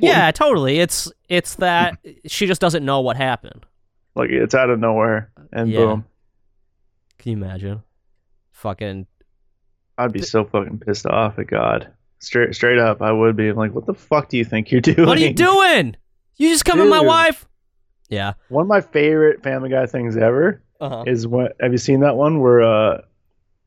[0.00, 0.80] Yeah, totally.
[0.80, 3.64] It's it's that she just doesn't know what happened.
[4.14, 5.78] Like it's out of nowhere and Yeah.
[5.78, 6.04] boom.
[7.18, 7.82] Can you imagine?
[8.52, 9.06] Fucking
[9.98, 11.92] I'd be so fucking pissed off at God.
[12.18, 14.80] Straight straight up, I would be I'm like, what the fuck do you think you're
[14.92, 15.06] doing?
[15.06, 15.96] What are you doing?
[16.36, 17.06] You just come in my Dude.
[17.06, 17.46] wife?
[18.08, 18.34] Yeah.
[18.48, 21.04] One of my favorite Family Guy things ever Uh-huh.
[21.06, 21.56] is what.
[21.60, 23.00] have you seen that one where uh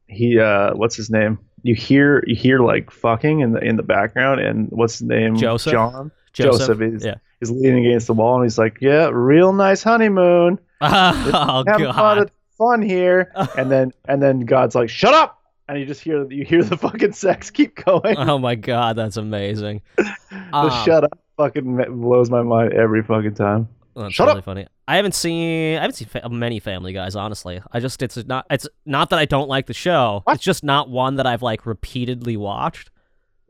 [0.08, 1.40] he uh what's his name?
[1.64, 5.36] You hear you hear like fucking in the in the background and what's his name?
[5.36, 5.72] Joseph?
[5.74, 6.12] John.
[6.34, 6.82] Joseph.
[6.82, 7.16] Is Yeah.
[7.40, 10.58] he's leaning against the wall and he's like, Yeah, real nice honeymoon.
[10.82, 12.18] oh Having a lot god.
[12.20, 13.32] of fun here.
[13.58, 15.39] and then and then God's like, Shut up
[15.70, 18.18] and you just hear you hear the fucking sex keep going.
[18.18, 19.82] Oh my god, that's amazing.
[19.98, 20.14] the
[20.52, 23.70] Um, shut up fucking blows my mind every fucking time.
[23.96, 24.46] That's Shut really up.
[24.46, 24.68] funny.
[24.88, 27.16] I haven't seen I haven't seen fa- many Family Guys.
[27.16, 30.22] Honestly, I just it's not it's not that I don't like the show.
[30.26, 30.36] What?
[30.36, 32.92] It's just not one that I've like repeatedly watched.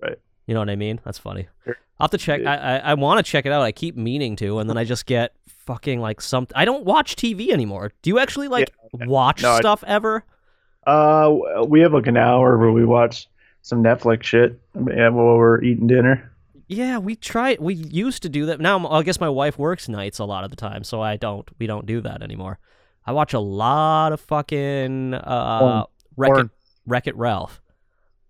[0.01, 0.17] Right.
[0.47, 0.99] You know what I mean?
[1.05, 1.47] That's funny.
[1.65, 1.77] Sure.
[1.99, 2.45] I'll have to check.
[2.45, 3.61] I I, I want to check it out.
[3.61, 6.47] I keep meaning to, and then I just get fucking like some.
[6.55, 7.91] I don't watch TV anymore.
[8.01, 10.23] Do you actually like watch No, I- stuff ever?
[10.89, 13.27] Uh, we have like an hour where we watch
[13.61, 16.31] some Netflix shit while we're eating dinner.
[16.67, 17.57] Yeah, we try.
[17.59, 18.59] We used to do that.
[18.59, 21.47] Now I guess my wife works nights a lot of the time, so I don't.
[21.59, 22.59] We don't do that anymore.
[23.05, 25.85] I watch a lot of fucking uh.
[26.15, 26.49] Wreck It,
[26.85, 27.61] Wreck It Ralph.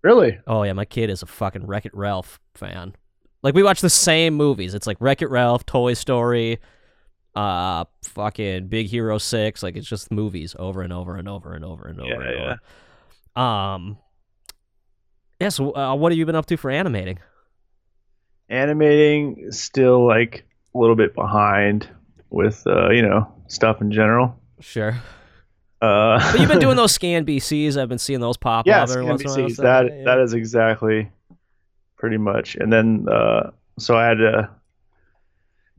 [0.02, 0.38] Really?
[0.46, 2.94] Oh yeah, my kid is a fucking Wreck It Ralph fan.
[3.42, 4.74] Like we watch the same movies.
[4.74, 6.58] It's like Wreck It Ralph, Toy Story,
[7.34, 9.62] uh, fucking Big Hero Six.
[9.62, 12.38] Like it's just movies over and over and over and over and over Yeah, and
[12.38, 12.56] yeah.
[13.36, 13.46] over.
[13.46, 13.98] Um.
[15.40, 15.48] Yeah.
[15.50, 17.18] So, uh, what have you been up to for animating?
[18.48, 21.88] Animating still like a little bit behind
[22.30, 24.36] with uh, you know stuff in general.
[24.60, 24.96] Sure.
[25.80, 27.80] Uh, But you've been doing those scan BCs.
[27.80, 29.38] I've been seeing those pop yes, up every once in a while.
[29.50, 29.56] NBCs.
[29.56, 30.04] That yeah.
[30.04, 31.10] that is exactly
[31.96, 32.56] pretty much.
[32.56, 34.50] And then uh, so I had to,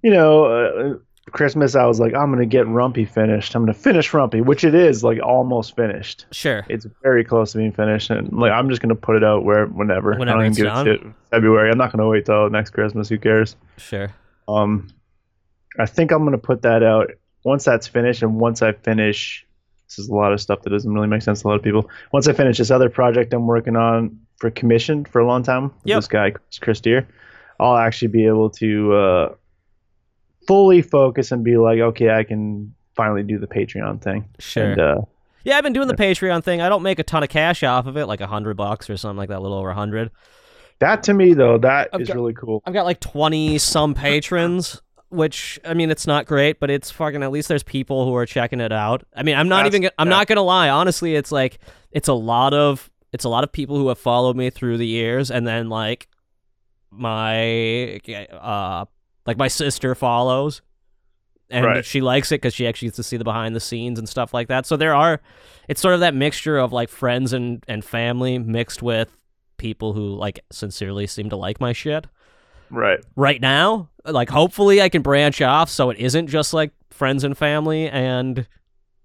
[0.01, 0.93] you know, uh,
[1.31, 1.75] Christmas.
[1.75, 3.55] I was like, I'm gonna get Rumpy finished.
[3.55, 6.25] I'm gonna finish Rumpy, which it is like almost finished.
[6.31, 6.65] Sure.
[6.69, 9.65] It's very close to being finished, and like I'm just gonna put it out where
[9.67, 10.15] whenever.
[10.17, 10.85] Whenever I don't it's give done.
[10.85, 11.01] shit.
[11.29, 11.69] February.
[11.71, 13.07] I'm not gonna wait till next Christmas.
[13.09, 13.55] Who cares?
[13.77, 14.09] Sure.
[14.47, 14.87] Um,
[15.79, 17.11] I think I'm gonna put that out
[17.45, 19.45] once that's finished, and once I finish,
[19.87, 21.63] this is a lot of stuff that doesn't really make sense to a lot of
[21.63, 21.89] people.
[22.11, 25.71] Once I finish this other project I'm working on for commission for a long time,
[25.85, 25.97] Yep.
[25.97, 27.07] this guy Chris- Deere,
[27.59, 29.33] I'll actually be able to uh,
[30.47, 34.25] fully focus and be like, okay, I can finally do the Patreon thing.
[34.39, 34.71] Sure.
[34.71, 35.01] And, uh,
[35.43, 36.61] Yeah, I've been doing the Patreon thing.
[36.61, 38.97] I don't make a ton of cash off of it, like a hundred bucks or
[38.97, 40.11] something like that, a little over a hundred.
[40.79, 42.61] that to me though, that I've is got- really cool.
[42.65, 47.21] I've got like twenty some patrons, which I mean, it's not great, but it's fucking.
[47.23, 49.03] At least there's people who are checking it out.
[49.15, 49.81] I mean, I'm not That's- even.
[49.83, 50.17] gonna- I'm yeah.
[50.17, 50.69] not gonna lie.
[50.69, 51.59] Honestly, it's like
[51.91, 54.87] it's a lot of it's a lot of people who have followed me through the
[54.87, 56.07] years, and then like
[56.91, 57.99] my
[58.31, 58.85] uh
[59.25, 60.61] like my sister follows.
[61.49, 61.85] And Right.
[61.85, 64.33] she likes it because she actually gets to see the behind the scenes and stuff
[64.33, 64.65] like that.
[64.65, 65.19] So there are,
[65.67, 69.11] it's sort of that mixture of like friends and, and family mixed with
[69.57, 72.07] people who like sincerely seem to like my shit
[72.69, 72.99] Right.
[73.17, 73.89] right now.
[74.05, 78.47] Like, hopefully, I can branch off so it isn't just like friends and family and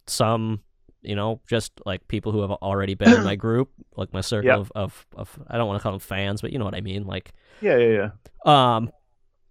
[0.06, 0.60] some,
[1.02, 4.48] you know, just like people who have already been in my group, like my circle
[4.50, 4.58] Yep.
[4.60, 6.80] of, of, of, I don't want to call them fans, but you know what I
[6.80, 7.06] mean.
[7.06, 8.10] Like, Yeah, yeah,
[8.46, 8.74] yeah.
[8.76, 8.90] um,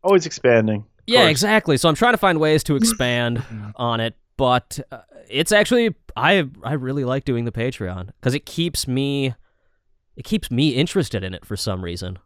[0.05, 0.85] Always expanding.
[1.07, 1.31] Yeah, course.
[1.31, 1.77] exactly.
[1.77, 3.43] So I'm trying to find ways to expand
[3.75, 4.99] on it, but uh,
[5.29, 9.33] it's actually I I really like doing the Patreon because it keeps me
[10.15, 12.19] it keeps me interested in it for some reason.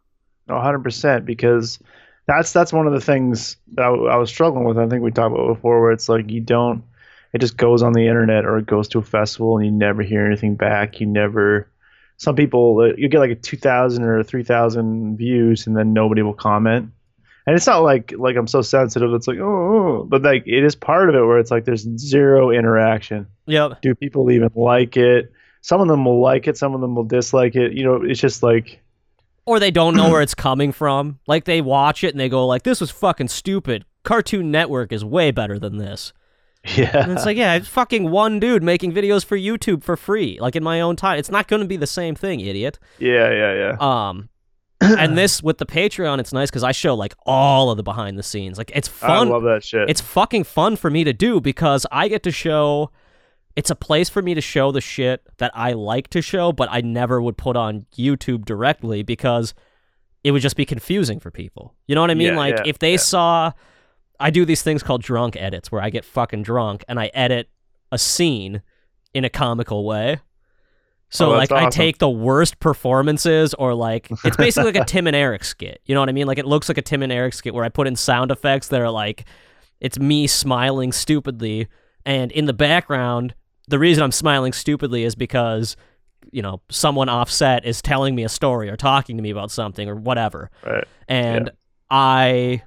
[0.46, 1.24] No, hundred percent.
[1.24, 1.78] Because
[2.26, 4.78] that's that's one of the things that I, I was struggling with.
[4.78, 6.84] I think we talked about before, where it's like you don't.
[7.32, 10.02] It just goes on the internet or it goes to a festival and you never
[10.02, 11.00] hear anything back.
[11.00, 11.70] You never.
[12.16, 15.92] Some people uh, you get like a two thousand or three thousand views and then
[15.92, 16.90] nobody will comment.
[17.46, 19.12] And it's not like like I'm so sensitive.
[19.14, 21.86] It's like oh, oh, but like it is part of it where it's like there's
[21.98, 23.26] zero interaction.
[23.46, 23.82] Yep.
[23.82, 25.32] Do people even like it?
[25.62, 26.56] Some of them will like it.
[26.56, 27.72] Some of them will dislike it.
[27.72, 28.80] You know, it's just like
[29.46, 31.18] Or they don't know where it's coming from.
[31.26, 35.04] Like they watch it and they go like, "This was fucking stupid." Cartoon Network is
[35.04, 36.12] way better than this.
[36.76, 37.02] yeah.
[37.02, 40.56] And it's like, yeah, it's fucking one dude making videos for YouTube for free, like
[40.56, 41.18] in my own time.
[41.18, 42.78] It's not going to be the same thing, idiot.
[42.98, 43.76] Yeah, yeah, yeah.
[43.80, 44.28] Um,
[44.80, 48.18] and this with the Patreon, it's nice because I show like all of the behind
[48.18, 48.58] the scenes.
[48.58, 49.28] Like it's fun.
[49.28, 49.90] I love that shit.
[49.90, 52.90] It's fucking fun for me to do because I get to show.
[53.56, 56.68] It's a place for me to show the shit that I like to show, but
[56.70, 59.54] I never would put on YouTube directly because
[60.22, 61.74] it would just be confusing for people.
[61.86, 62.28] You know what I mean?
[62.28, 62.98] Yeah, like yeah, if they yeah.
[62.98, 63.52] saw,
[64.18, 67.50] I do these things called drunk edits where I get fucking drunk and I edit
[67.90, 68.62] a scene
[69.12, 70.20] in a comical way.
[71.10, 74.84] So Oh, like that's I take the worst performances or like it's basically like a
[74.84, 75.80] Tim and Eric skit.
[75.84, 76.26] You know what I mean?
[76.26, 78.68] Like it looks like a Tim and Eric skit where I put in sound effects
[78.68, 79.26] that are like
[79.80, 81.68] it's me smiling stupidly
[82.06, 83.34] and in the background
[83.68, 85.76] the reason I'm smiling stupidly is because
[86.32, 89.88] you know someone offset is telling me a story or talking to me about something
[89.88, 90.84] or whatever right.
[91.08, 91.50] and
[91.90, 92.62] I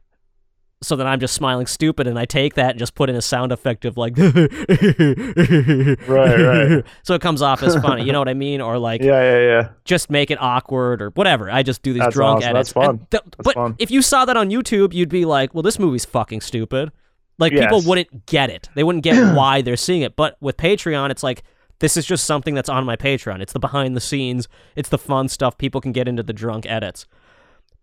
[0.83, 3.21] so then I'm just smiling stupid and I take that and just put in a
[3.21, 6.83] sound effect of like right right.
[7.03, 8.61] so it comes off as funny you know what I mean?
[8.61, 9.69] Or like Yeah, yeah, yeah.
[9.85, 11.49] just make it awkward or whatever.
[11.49, 12.49] I just do these That's drunk awesome.
[12.55, 12.73] edits.
[12.73, 12.97] That's fun.
[13.11, 13.75] th- That's but fun.
[13.79, 16.91] if you saw that on YouTube you'd be like well this movie's fucking stupid.
[17.39, 18.69] Like people wouldn't get it.
[18.75, 20.15] They wouldn't get why they're seeing it.
[20.15, 21.43] But with Patreon it's like
[21.79, 23.41] this is just something that's on my Patreon.
[23.41, 24.47] It's the behind the scenes.
[24.75, 25.57] It's the fun stuff.
[25.57, 27.07] People can get into the drunk edits.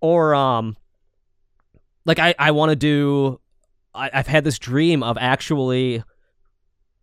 [0.00, 0.76] Or um
[2.04, 3.40] like I, I want to do
[3.94, 6.02] I, I've had this dream of actually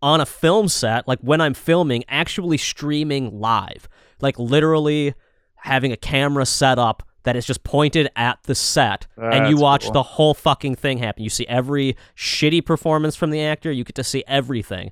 [0.01, 3.89] on a film set, like when I'm filming, actually streaming live.
[4.21, 5.13] Like literally
[5.55, 9.83] having a camera set up that is just pointed at the set and you watch
[9.83, 9.91] cool.
[9.91, 11.23] the whole fucking thing happen.
[11.23, 14.91] You see every shitty performance from the actor, you get to see everything.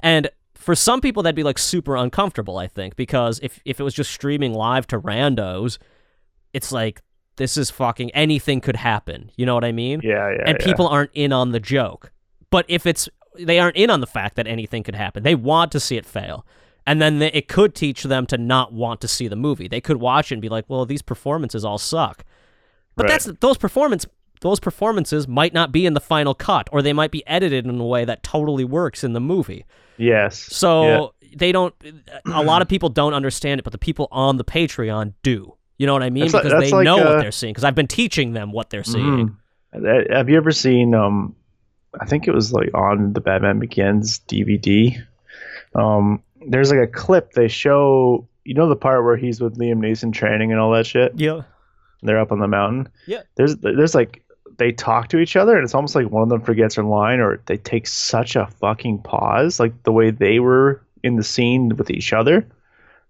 [0.00, 3.82] And for some people that'd be like super uncomfortable, I think, because if if it
[3.82, 5.78] was just streaming live to randos,
[6.52, 7.00] it's like
[7.40, 9.30] this is fucking anything could happen.
[9.34, 10.02] You know what I mean?
[10.04, 10.44] Yeah, yeah.
[10.44, 10.64] and yeah.
[10.64, 12.12] people aren't in on the joke.
[12.50, 15.22] But if it's they aren't in on the fact that anything could happen.
[15.22, 16.44] They want to see it fail.
[16.86, 19.68] And then it could teach them to not want to see the movie.
[19.68, 22.24] They could watch it and be like, "Well, these performances all suck."
[22.94, 23.12] But Right.
[23.12, 24.06] that's those performance
[24.42, 27.78] those performances might not be in the final cut or they might be edited in
[27.78, 29.64] a way that totally works in the movie.
[29.96, 30.38] Yes.
[30.38, 31.74] So they don't
[32.26, 35.54] a lot of people don't understand it, but the people on the Patreon do.
[35.80, 36.24] You know what I mean?
[36.24, 38.52] That's because that's they like, know uh, what they're seeing because I've been teaching them
[38.52, 39.34] what they're seeing.
[39.74, 40.10] Mhm.
[40.10, 40.94] Uh, Have you ever seen?
[40.94, 41.34] Um,
[41.98, 45.02] I think it was like on the Batman Begins DVD.
[45.74, 48.28] Um, there's like a clip they show.
[48.44, 51.12] You know the part where he's with Liam Neeson training and all that shit.
[51.16, 51.44] Yeah.
[52.02, 52.90] They're up on the mountain.
[53.06, 53.22] Yeah.
[53.36, 54.22] There's there's like
[54.58, 57.20] they talk to each other and it's almost like one of them forgets their line
[57.20, 61.74] or they take such a fucking pause like the way they were in the scene
[61.74, 62.46] with each other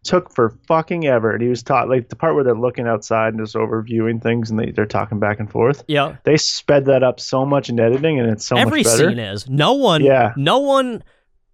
[0.02, 3.34] took for fucking ever and he was taught like the part where they're looking outside
[3.34, 6.16] and just overviewing things and they, they're talking back and forth Yeah.
[6.24, 9.18] they sped that up so much in editing and it's so Every much better scene
[9.18, 9.48] is.
[9.50, 10.32] No one Yeah.
[10.38, 11.02] no one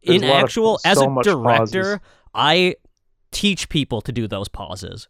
[0.05, 1.99] There's in a lot of- actual as so a director, pauses.
[2.35, 2.77] I
[3.33, 5.09] teach people to do those pauses.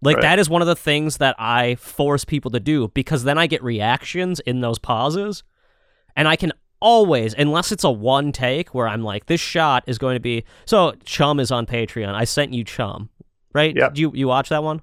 [0.00, 0.22] Like Right.
[0.22, 3.48] that is one of the things that I force people to do because then I
[3.48, 5.42] get reactions in those pauses
[6.14, 9.98] and I can always unless it's a one take where I'm like this shot is
[9.98, 12.14] going to be so Chum is on Patreon.
[12.14, 13.10] I sent you Chum,
[13.52, 13.74] right?
[13.74, 14.82] Did you you watch that one?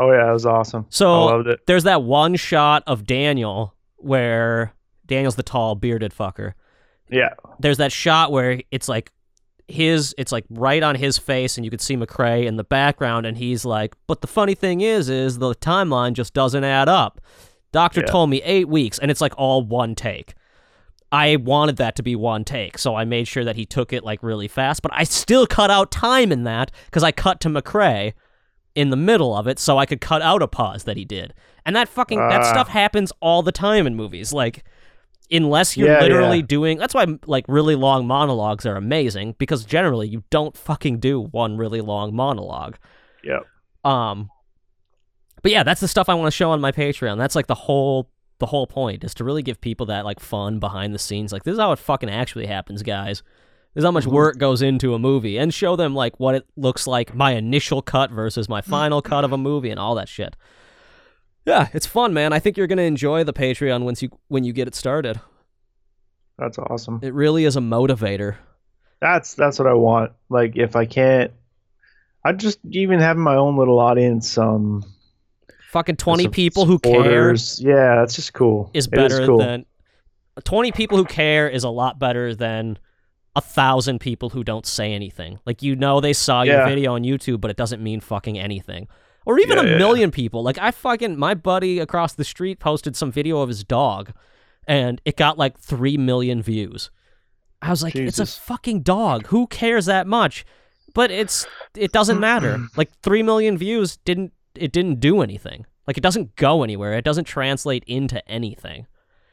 [0.00, 3.74] oh yeah it was awesome So i loved it there's that one shot of Daniel
[3.96, 4.72] where
[5.06, 6.52] Daniel's the tall bearded fucker
[7.10, 9.10] yeah there's that shot where it's like
[9.66, 13.26] his it's like right on his face and you could see McCrae in the background
[13.26, 17.20] and he's like but the funny thing is is the timeline just doesn't add up
[17.72, 18.06] doctor Yeah.
[18.06, 20.34] told me 8 weeks and it's like all one take
[21.10, 24.04] I wanted that to be one take so I made sure that he took it
[24.04, 27.48] like really fast but I still cut out time in that cuz I cut to
[27.48, 28.12] McCrae
[28.74, 31.32] in the middle of it so I could cut out a pause that he did
[31.64, 32.50] and that fucking that Ah.
[32.50, 34.64] stuff happens all the time in movies like
[35.30, 36.46] unless you're Yeah, literally yeah.
[36.46, 41.20] doing that's why like really long monologues are amazing because generally you don't fucking do
[41.20, 42.76] one really long monologue
[43.24, 43.46] Yep.
[43.84, 44.30] um
[45.42, 47.54] but yeah that's the stuff i want to show on my patreon that's like the
[47.54, 51.32] whole the whole point is to really give people that like fun behind the scenes.
[51.32, 53.22] Like this is how it fucking actually happens guys.
[53.74, 54.14] This is how much Mm-hmm.
[54.14, 57.82] work goes into a movie and show them like what it looks like my initial
[57.82, 60.36] cut versus my final cut of a movie and all that shit.
[61.46, 62.32] Yeah it's fun man.
[62.32, 65.20] I think you're gonna enjoy the patreon once you when you get it started.
[66.38, 67.00] That's awesome.
[67.02, 68.36] It really is a motivator.
[69.00, 70.12] that's that's what i want.
[70.28, 71.32] Like if i can't
[72.24, 74.84] i just even having my own little audience um
[75.68, 77.32] Fucking 20 people who care.
[77.58, 78.70] Yeah, that's just cool.
[78.74, 79.38] is better cool.
[79.38, 79.66] than
[80.44, 82.78] 20 people who care is a lot better than
[83.36, 85.38] a thousand people who don't say anything.
[85.46, 86.68] Like you know they saw your Yeah.
[86.68, 88.88] video on YouTube, but it doesn't mean fucking anything.
[89.26, 89.78] Or even Yeah, a yeah, yeah.
[89.78, 90.42] million people.
[90.42, 94.12] Like I fucking my buddy across the street posted some video of his dog,
[94.66, 96.90] and it got like three million views.
[97.60, 99.26] I was like, it's a fucking dog.
[99.26, 100.46] Who cares that much?
[100.94, 101.46] But it's
[101.76, 102.58] it doesn't matter.
[102.76, 105.66] like three million views didn't it didn't do anything.
[105.86, 106.92] Like it doesn't go anywhere.
[106.94, 108.86] It doesn't translate into anything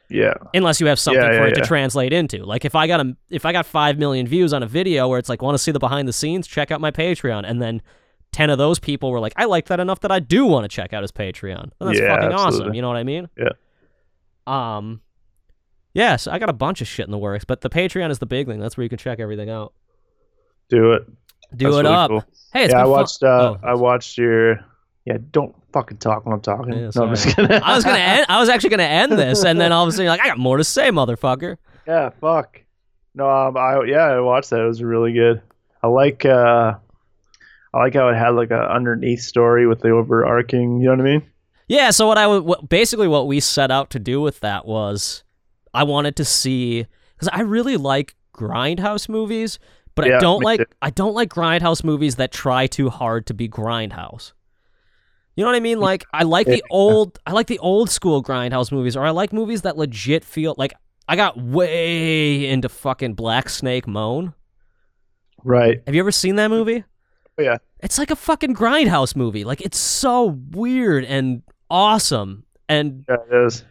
[0.09, 0.33] Yeah.
[0.53, 2.45] unless you have something Yeah, for yeah, it to translate into.
[2.45, 5.19] Like if I got a if I got five million views on a video where
[5.19, 7.81] it's like want to see the behind the scenes, check out my Patreon, and then
[8.31, 10.69] ten of those people were like, I like that enough that I do want to
[10.69, 11.71] check out his Patreon.
[11.79, 12.73] And that's Yeah, fucking awesome.
[12.73, 13.27] You know what I mean?
[13.37, 13.49] Yeah.
[14.47, 15.01] Um.
[15.93, 18.25] Yes, I got a bunch of shit in the works, but the Patreon is the
[18.25, 18.59] big thing.
[18.59, 19.73] That's where you can check everything out.
[20.69, 21.05] Do it.
[21.55, 22.09] Do That's it really up.
[22.09, 22.23] cool.
[22.51, 23.23] Hey, it's yeah, I been fun- watched.
[23.23, 24.59] Uh, Oh, I watched your.
[25.05, 26.73] Yeah, don't fucking talk when I'm talking.
[26.73, 27.51] Yeah, no, I'm just kidding.
[27.51, 29.91] I was gonna end, I was actually gonna end this, and then all of a
[29.91, 31.57] sudden like, I got more to say, motherfucker.
[31.87, 32.61] yeah, fuck.
[33.13, 34.61] No, um, I yeah, I watched that.
[34.61, 35.41] It was really good.
[35.81, 36.25] I like.
[36.25, 36.75] uh
[37.75, 40.79] I like how it had like a underneath story with the overarching.
[40.79, 41.23] You know what I mean?
[41.67, 45.23] Yeah, so what I what, basically what we set out to do with that was
[45.73, 46.87] I wanted to see
[47.17, 49.59] cuz I really like grindhouse movies,
[49.93, 50.65] but I don't like too.
[50.81, 54.31] I don't like grindhouse movies that try too hard to be grindhouse.
[55.35, 55.79] You know what I mean?
[55.79, 59.33] Like I like the old I like the old school grindhouse movies or I like
[59.33, 60.73] movies that legit feel like
[61.07, 64.33] I got way into fucking Black Snake Moan.
[65.43, 65.81] Right.
[65.85, 66.83] Have you ever seen that movie?
[67.37, 67.57] Oh, yeah.
[67.81, 69.43] It's like a fucking grindhouse movie.
[69.43, 72.45] Like it's so weird and awesome.
[72.69, 73.63] And Yeah, it is.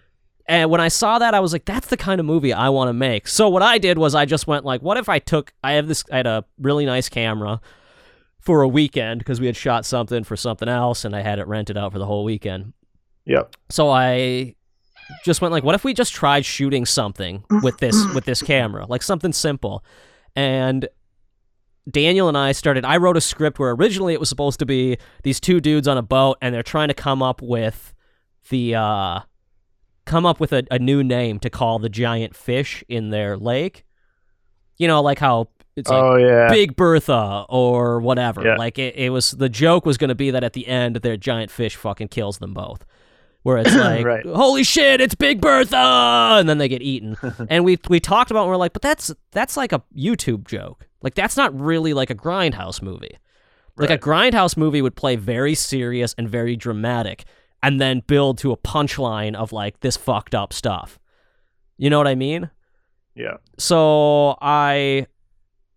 [0.47, 2.89] and when I saw that, I was like, that's the kind of movie I want
[2.91, 3.27] to make.
[3.27, 5.53] So what I did was I just went like, what if I took?
[5.65, 6.05] I have this.
[6.13, 7.61] I had a really nice camera
[8.45, 11.47] for a weekend because we had shot something for something else, and I had it
[11.47, 12.73] rented out for the whole weekend.
[13.25, 13.57] Yep.
[13.71, 14.55] So I
[15.25, 18.87] just went like, what if we just tried shooting something with this with this camera,
[18.87, 19.85] like something simple,
[20.37, 20.89] and
[21.91, 22.85] Daniel and I started.
[22.85, 25.99] I wrote a script where originally it was supposed to be these two dudes on
[25.99, 27.95] a boat, and they're trying to come up with
[28.51, 29.21] the uh,
[30.05, 33.85] come up with a, a new name to call the giant fish in their lake.
[34.77, 36.49] You know, like how it's like oh yeah.
[36.51, 38.45] Big Bertha or whatever.
[38.45, 38.57] Yeah.
[38.57, 41.17] Like it, it was the joke was going to be that at the end their
[41.17, 42.85] giant fish fucking kills them both.
[43.43, 44.25] Where it's like, Right.
[44.25, 45.77] holy shit, it's Big Bertha,
[46.39, 47.17] and then they get eaten.
[47.51, 50.47] and we we talked about, it and we're like, but that's that's like a YouTube
[50.47, 50.87] joke.
[51.03, 53.19] Like that's not really like a grindhouse movie.
[53.77, 57.25] Like a grindhouse movie would play very serious and very dramatic,
[57.63, 60.99] and then build to a punchline of like this fucked up stuff.
[61.77, 62.51] You know what I mean?
[63.17, 63.39] Yeah.
[63.59, 65.07] so I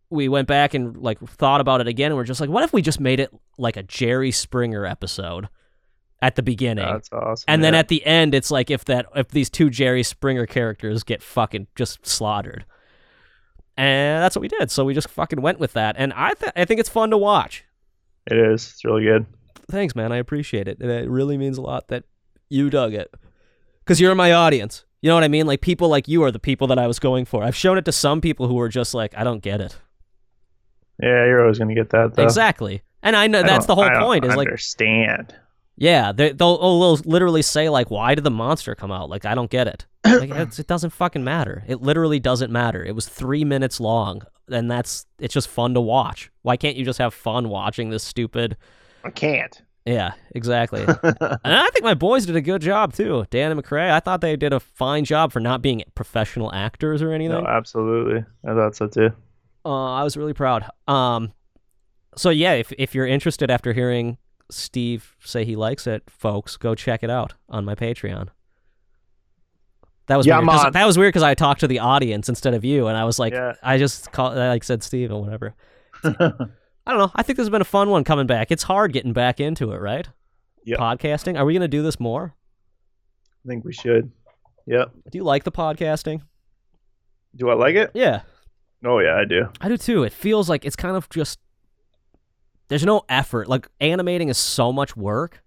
[0.10, 2.72] we went back and like thought about it again and we're just like what if
[2.74, 5.49] we just made it like a Jerry Springer episode
[6.22, 6.86] at the beginning?
[6.86, 7.45] That's awesome.
[7.47, 11.03] and then at the end it's like if that if these two Jerry Springer characters
[11.03, 12.66] get fucking just slaughtered.
[13.80, 14.72] And that's what we did.
[14.72, 15.95] So we just fucking went with that.
[15.99, 17.64] And I th- I think it's fun to watch.
[18.26, 18.72] It is.
[18.74, 19.26] It's really good.
[19.70, 20.12] thanks man.
[20.12, 20.80] I appreciate it.
[20.80, 22.03] And it really means a lot that
[22.49, 23.14] you dug it.
[23.84, 24.84] Because you're my audience.
[25.01, 25.45] You know what I mean?
[25.45, 27.43] Like people like you are the people that I was going for.
[27.43, 29.78] I've shown it to some people who were just like I don't get it
[31.02, 32.24] Yeah, you're always gonna get that though.
[32.24, 32.82] Exactly.
[33.04, 35.34] And I know I that's the whole I don't point is like, understand.
[35.78, 39.10] yeah, they, they'll, oh, they'll literally say like, why did the monster come out?
[39.10, 39.86] Like, I don't get it.
[40.08, 41.64] Like, it's, it doesn't fucking matter.
[41.68, 42.84] It literally doesn't matter.
[42.84, 46.32] It was three minutes long, and that's it's just fun to watch.
[46.43, 48.56] Why can't you just have fun watching this stupid?
[49.04, 49.62] I can't.
[49.86, 50.82] Yeah, exactly.
[51.04, 53.26] and I think my boys did a good job too.
[53.30, 57.02] Dan and McRae, I thought they did a fine job for not being professional actors
[57.02, 57.43] or anything.
[57.43, 58.26] No, absolutely.
[58.45, 59.12] I thought so too.
[59.68, 60.63] Uh, I was really proud.
[60.88, 61.34] Um,
[62.15, 64.18] so yeah, if if you're interested after hearing
[64.49, 68.30] Steve say he likes it, folks, go check it out on my Patreon.
[70.07, 70.74] That was Yeah, weird.
[70.74, 73.20] That was weird because I talked to the audience instead of you, and I was
[73.20, 73.55] like, Yeah.
[73.61, 75.53] I just called, I like said Steve or whatever.
[76.03, 76.11] I
[76.91, 77.11] don't know.
[77.13, 78.49] I think this has been a fun one coming back.
[78.49, 80.07] It's hard getting back into it, right?
[80.63, 80.80] Yep.
[80.80, 81.38] Podcasting.
[81.38, 82.34] Are we gonna do this more?
[83.45, 84.11] I think we should.
[84.65, 84.91] Yep.
[85.11, 86.22] Do you like the podcasting?
[87.36, 87.91] Do I like it?
[87.93, 88.22] Yeah.
[88.86, 89.47] Oh yeah, I do.
[89.61, 90.03] I do too.
[90.03, 91.39] It feels like it's kind of just
[92.67, 93.47] there's no effort.
[93.47, 95.43] Like animating is so much work.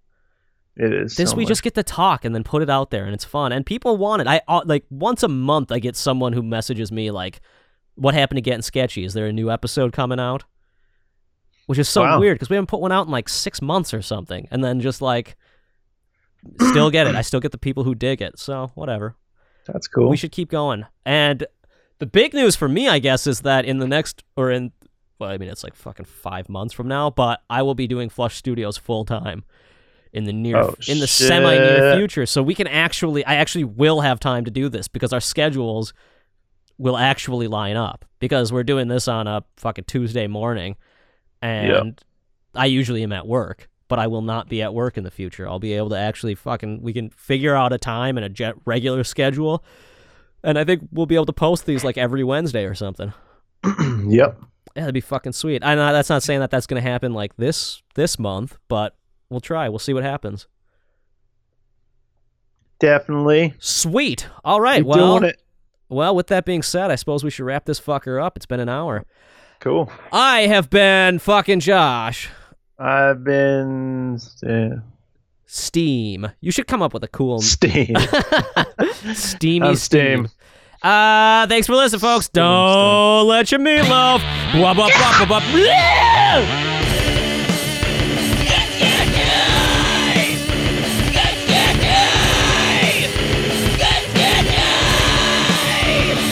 [0.75, 1.15] It is.
[1.15, 1.49] This so we much.
[1.49, 3.97] just get to talk and then put it out there and it's fun and people
[3.97, 4.27] want it.
[4.27, 7.41] I uh, like once a month I get someone who messages me like
[7.95, 9.03] what happened to getting sketchy?
[9.03, 10.43] Is there a new episode coming out?
[11.67, 12.19] Which is so Wow.
[12.19, 14.79] weird because we haven't put one out in like 6 months or something and then
[14.79, 15.35] just like
[16.59, 17.15] still get it.
[17.15, 18.39] I still get the people who dig it.
[18.39, 19.15] So, whatever.
[19.67, 20.09] That's cool.
[20.09, 20.85] We should keep going.
[21.05, 21.45] And
[22.01, 24.71] the big news for me, I guess, is that in the next or in
[25.19, 28.09] well, I mean it's like fucking five months from now, but I will be doing
[28.09, 29.43] Flush Studios full time
[30.11, 32.25] in the near Oh, in the semi near future.
[32.25, 35.93] So we can actually I actually will have time to do this because our schedules
[36.79, 40.75] will actually line up because we're doing this on a fucking Tuesday morning
[41.39, 42.01] and
[42.55, 45.47] I usually am at work, but I will not be at work in the future.
[45.47, 48.55] I'll be able to actually fucking we can figure out a time and a jet
[48.65, 49.63] regular schedule.
[50.43, 53.13] And I think we'll be able to post these like every Wednesday or something.
[54.07, 54.37] yep.
[54.75, 55.63] Yeah, that'd be fucking sweet.
[55.63, 58.95] I know that's not saying that that's going to happen like this this month, but
[59.29, 59.67] we'll try.
[59.69, 60.47] We'll see what happens.
[62.79, 63.53] Definitely.
[63.59, 64.27] Sweet.
[64.43, 64.79] All right.
[64.79, 65.31] Keep well,
[65.89, 68.37] well, with that being said, I suppose we should wrap this fucker up.
[68.37, 69.05] It's been an hour.
[69.59, 69.91] Cool.
[70.11, 72.29] I have been fucking Josh.
[72.79, 74.81] I've been uh,
[75.53, 76.31] Steam.
[76.39, 77.93] You should come up with a cool Steam.
[79.13, 80.27] steamy I'm steam.
[80.27, 80.29] Steam.
[80.81, 82.29] Uh, thanks for listening, folks.
[82.29, 84.21] Don't let your meatloaf.
[84.53, 86.77] Blah, blah, blah, blah, wah, blah!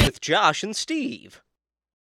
[0.06, 1.42] With Josh and Steve.